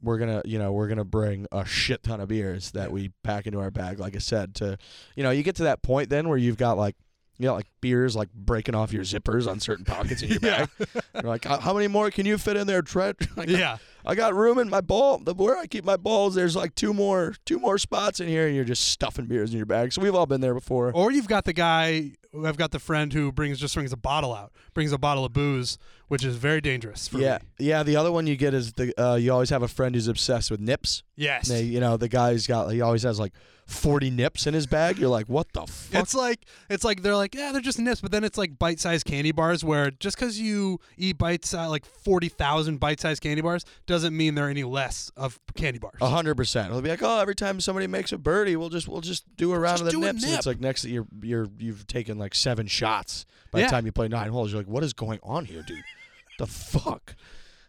[0.00, 3.46] we're gonna, you know, we're gonna bring a shit ton of beers that we pack
[3.46, 3.98] into our bag.
[3.98, 4.78] Like I said, to,
[5.16, 6.94] you know, you get to that point then where you've got like,
[7.40, 10.68] you know, like beers like breaking off your zippers on certain pockets in your bag.
[11.14, 13.16] You're like, how, many more can you fit in there, Trent?
[13.36, 15.18] Like, Yeah, I got room in my ball.
[15.18, 18.46] The where I keep my balls, there's like two more, two more spots in here,
[18.46, 19.92] and you're just stuffing beers in your bag.
[19.92, 20.90] So we've all been there before.
[20.92, 22.12] or you've got the guy.
[22.44, 25.32] I've got the friend who brings just brings a bottle out, brings a bottle of
[25.32, 25.78] booze,
[26.08, 27.66] which is very dangerous for yeah, me.
[27.66, 27.82] yeah.
[27.82, 30.50] The other one you get is the uh, you always have a friend who's obsessed
[30.50, 31.02] with nips.
[31.16, 33.32] Yes, They, you know, the guy's got he always has like
[33.66, 34.98] forty nips in his bag.
[34.98, 36.00] You're like, what the fuck?
[36.02, 39.04] It's like it's like they're like yeah they're just nips, but then it's like bite-sized
[39.04, 43.64] candy bars where just because you eat bites uh, like forty thousand bite-sized candy bars
[43.86, 45.98] doesn't mean they're any less of candy bars.
[46.00, 46.72] A hundred percent.
[46.72, 49.52] He'll be like, oh, every time somebody makes a birdie, we'll just we'll just do
[49.52, 50.22] a round Just of the nips.
[50.22, 50.38] And nip.
[50.38, 53.66] it's like next you're you're you've taken like seven shots by Yeah.
[53.66, 54.52] the time you play nine holes.
[54.52, 55.82] You're like, what is going on here, dude?
[56.38, 57.14] The fuck.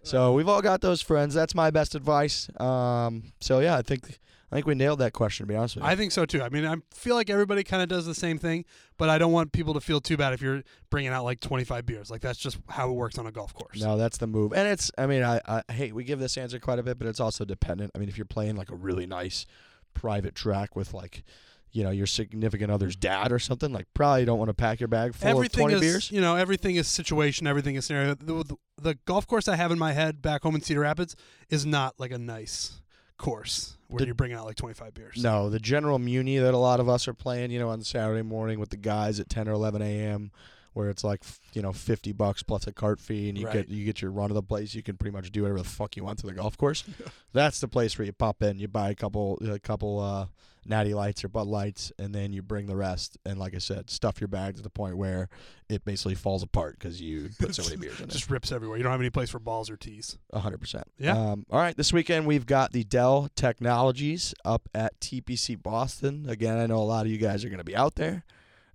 [0.04, 1.34] So we've all got those friends.
[1.34, 2.50] That's my best advice.
[2.60, 3.34] Um.
[3.42, 4.20] So yeah, I think
[4.52, 5.46] I think we nailed that question.
[5.46, 5.90] To be honest with you.
[5.90, 6.42] I think so too.
[6.42, 8.66] I mean, I feel like everybody kind of does the same thing,
[8.98, 11.86] but I don't want people to feel too bad if you're bringing out like 25
[11.86, 12.10] beers.
[12.10, 13.82] Like that's just how it works on a golf course.
[13.82, 14.54] No, that's the move.
[14.54, 17.08] And it's, I mean, I, I hate we give this answer quite a bit, but
[17.08, 17.92] it's also dependent.
[17.94, 19.46] I mean, if you're playing like a really nice
[19.94, 21.24] private track with like,
[21.72, 24.88] you know, your significant other's dad or something, like probably don't want to pack your
[24.88, 26.12] bag full everything of 20 is, beers.
[26.12, 28.16] you know, everything is situation, everything is scenario.
[28.16, 31.16] The, the, the golf course I have in my head back home in Cedar Rapids
[31.50, 32.82] is not like a nice
[33.18, 35.22] course where The- you're bringing out like 25 beers.
[35.24, 38.22] No, the general muni that a lot of us are playing, you know, on Saturday
[38.24, 40.32] morning with the guys at 10 or 11 a.m.,
[40.74, 43.54] where it's like, you know, 50 bucks plus a cart fee, and you Right.
[43.54, 44.76] get you get your run of the place.
[44.76, 46.84] You can pretty much do whatever the fuck you want to the golf course.
[47.34, 50.28] That's the place where you pop in, you buy a couple a couple uh,
[50.70, 53.18] natty lights or Bud Lights, and then you bring the rest.
[53.26, 55.28] And like I said, stuff your bag to the point where
[55.68, 58.14] it basically falls apart because you put so many beers in It it.
[58.14, 58.78] just rips everywhere.
[58.78, 60.18] You don't have any place for balls or tees.
[60.32, 60.86] A hundred percent.
[60.98, 61.18] Yeah.
[61.18, 61.76] Um, all right.
[61.76, 66.26] This weekend we've got the Dell Technologies up at TPC Boston.
[66.30, 68.24] Again, I know a lot of you guys are going to be out there.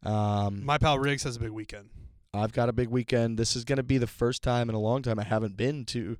[0.02, 1.88] Um, My pal Riggs has a big weekend.
[2.32, 3.38] I've got a big weekend.
[3.38, 5.84] This is going to be the first time in a long time I haven't been
[5.86, 6.16] to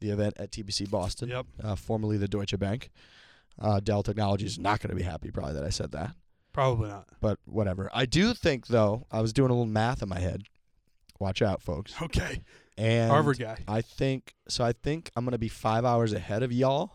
[0.00, 1.46] the event at TPC Boston, Yep.
[1.62, 2.90] uh, formerly the Deutsche Bank.
[3.60, 6.14] Uh, Dell Technologies is not going to be happy probably that I said that,
[6.52, 7.08] Probably not.
[7.20, 7.90] but whatever.
[7.92, 10.42] I do think though I was doing a little math in my head.
[11.18, 11.94] Watch out, folks.
[12.00, 12.42] Okay.
[12.76, 13.58] And Harvard guy.
[13.66, 14.64] I think so.
[14.64, 16.92] I think I'm gonna be five hours ahead of y'all,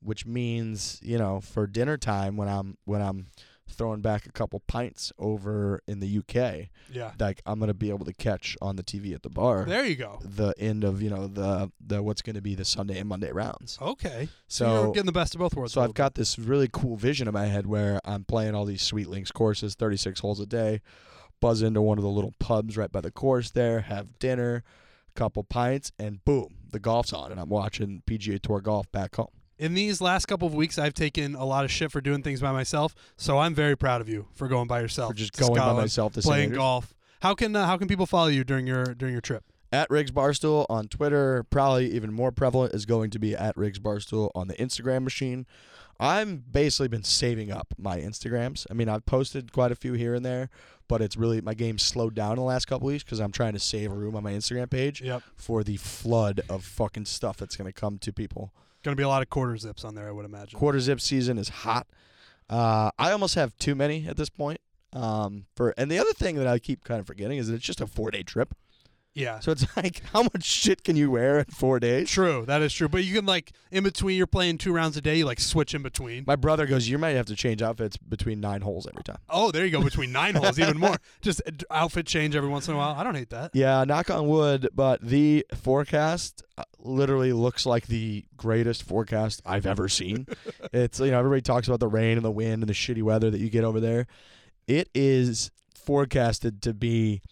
[0.00, 3.26] which means you know for dinner time when I'm when I'm
[3.70, 7.12] throwing back a couple pints over in the UK, Yeah.
[7.18, 9.94] like I'm gonna be able to catch on the TV at the bar There you
[9.96, 10.18] go.
[10.24, 13.78] the end of you know the the what's gonna be the Sunday and Monday rounds.
[13.80, 14.28] Okay.
[14.48, 15.72] So, you're getting the best of both worlds.
[15.74, 18.64] so I've little got this really cool vision in my head where I'm playing all
[18.64, 20.80] these Sweet Links courses, 36 holes a day,
[21.40, 24.64] buzz into one of the little pubs right by the course there, have dinner,
[25.10, 29.14] a couple pints, and boom, the golf's on, and I'm watching PGA Tour golf back
[29.16, 29.28] home.
[29.58, 32.40] In these last couple of weeks, I've taken a lot of shit for doing things
[32.40, 32.94] by myself.
[33.16, 35.10] So I'm very proud of you for going by yourself.
[35.12, 36.94] For just going by Scotland, myself to playing golf.
[37.20, 39.44] How can uh, how can people follow you during your during your trip?
[39.70, 43.78] At Riggs Barstool on Twitter, probably even more prevalent is going to be at Riggs
[43.78, 45.44] Barstool on the Instagram machine.
[46.00, 48.66] I'm basically been saving up my Instagrams.
[48.70, 50.48] I mean, I've posted quite a few here and there,
[50.86, 53.54] but it's really my game's slowed down in the last couple weeks because I'm trying
[53.54, 55.22] to save room on my Instagram page Yep.
[55.34, 58.52] for the flood of fucking stuff that's going to come to people.
[58.82, 60.58] Going to be a lot of quarter zips on there, I would imagine.
[60.58, 61.86] Quarter zip season is hot.
[62.48, 64.60] Uh, I almost have too many at this point.
[64.92, 67.64] Um, for and the other thing that I keep kind of forgetting is that it's
[67.64, 68.54] just a four day trip.
[69.18, 69.40] Yeah.
[69.40, 72.10] So it's like, how much shit can you wear in four days?
[72.10, 72.88] True, that is true.
[72.88, 75.16] But you can like in between, you're playing two rounds a day.
[75.16, 76.24] You like switch in between.
[76.26, 79.18] My brother goes, you might have to change outfits between nine holes every time.
[79.28, 79.82] Oh, there you go.
[79.82, 80.96] Between nine holes, even more.
[81.20, 82.94] Just uh, outfit change every once in a while.
[82.94, 83.50] I don't hate that.
[83.54, 89.66] Yeah, knock on wood, but the forecast uh, literally looks like the greatest forecast I've
[89.66, 90.26] ever seen.
[90.72, 93.30] it's you know everybody talks about the rain and the wind and the shitty weather
[93.30, 94.06] that you get over there.
[94.68, 97.22] It is forecasted to be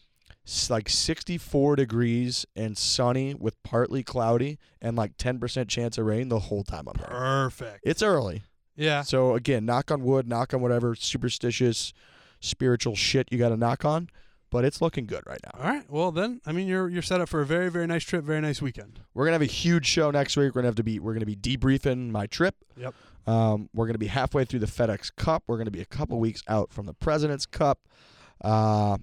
[0.71, 6.39] like 64 degrees and sunny with partly cloudy and like 10% chance of rain the
[6.39, 7.09] whole time I'm there.
[7.09, 7.81] Perfect.
[7.83, 8.45] It's early.
[8.77, 9.03] Yeah.
[9.03, 11.93] So again, knock on wood, knock on whatever superstitious,
[12.41, 14.09] spiritual shit you got to knock on.
[14.51, 15.61] but it's looking good right now.
[15.61, 15.91] All right.
[15.91, 18.41] Well, then, I mean, you're you're set up for a very very nice trip, very
[18.41, 19.01] nice weekend.
[19.15, 20.55] We're gonna have a huge show next week.
[20.55, 22.55] We're gonna have to be we're gonna be debriefing my trip.
[22.77, 22.95] Yep.
[23.27, 25.43] Um, we're gonna be halfway through the FedEx Cup.
[25.49, 27.81] We're gonna be a couple weeks out from the President's Cup.
[28.41, 28.99] Uh,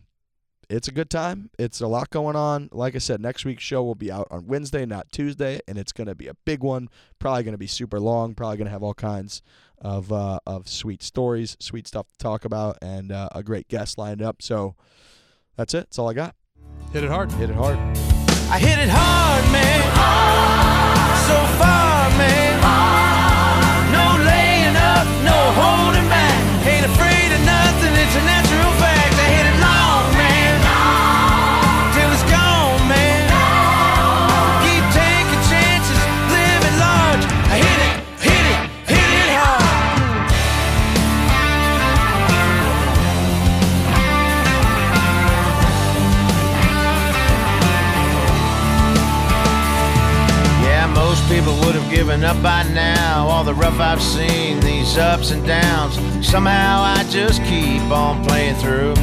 [0.74, 1.52] it's a good time.
[1.60, 2.70] It's a lot going on.
[2.72, 5.92] Like I said, next week's show will be out on Wednesday, not Tuesday, and it's
[5.92, 6.90] gonna be a big one.
[7.20, 8.34] Probably gonna be super long.
[8.34, 9.44] Probably gonna have all kinds
[9.80, 14.00] of uh, of sweet stories, sweet stuff to talk about, and uh, a great guest
[14.00, 14.42] lined up.
[14.42, 14.76] So
[15.56, 15.86] that's it.
[15.86, 16.36] That's all I got.
[16.92, 17.32] Hit it hard.
[17.34, 17.78] Hit it hard.
[18.50, 19.82] I hit it hard, man.
[21.28, 21.83] So far,
[52.04, 53.26] given up by now.
[53.30, 55.96] All the rough I've seen, these ups and downs.
[56.28, 58.94] Somehow I just keep on playing through.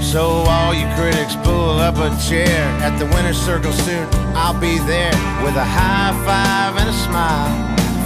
[0.00, 4.06] So, all you critics, pull up a chair at the winner's circle soon.
[4.36, 7.50] I'll be there with a high five and a smile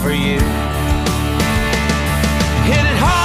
[0.01, 0.41] for you.
[2.65, 3.20] Hit it hard,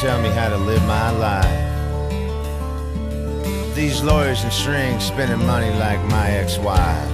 [0.00, 1.74] tell me how to live my life.
[3.74, 7.10] These lawyers and strings spending money like my ex-wives.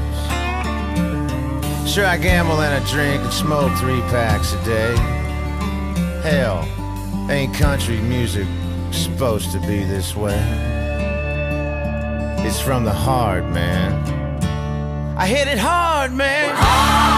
[1.91, 4.95] Sure, I gamble and I drink and smoke three packs a day.
[6.23, 6.65] Hell,
[7.31, 8.47] ain't country music
[8.93, 10.39] supposed to be this way?
[12.47, 13.93] It's from the heart, man.
[15.19, 17.10] I hit it hard, man.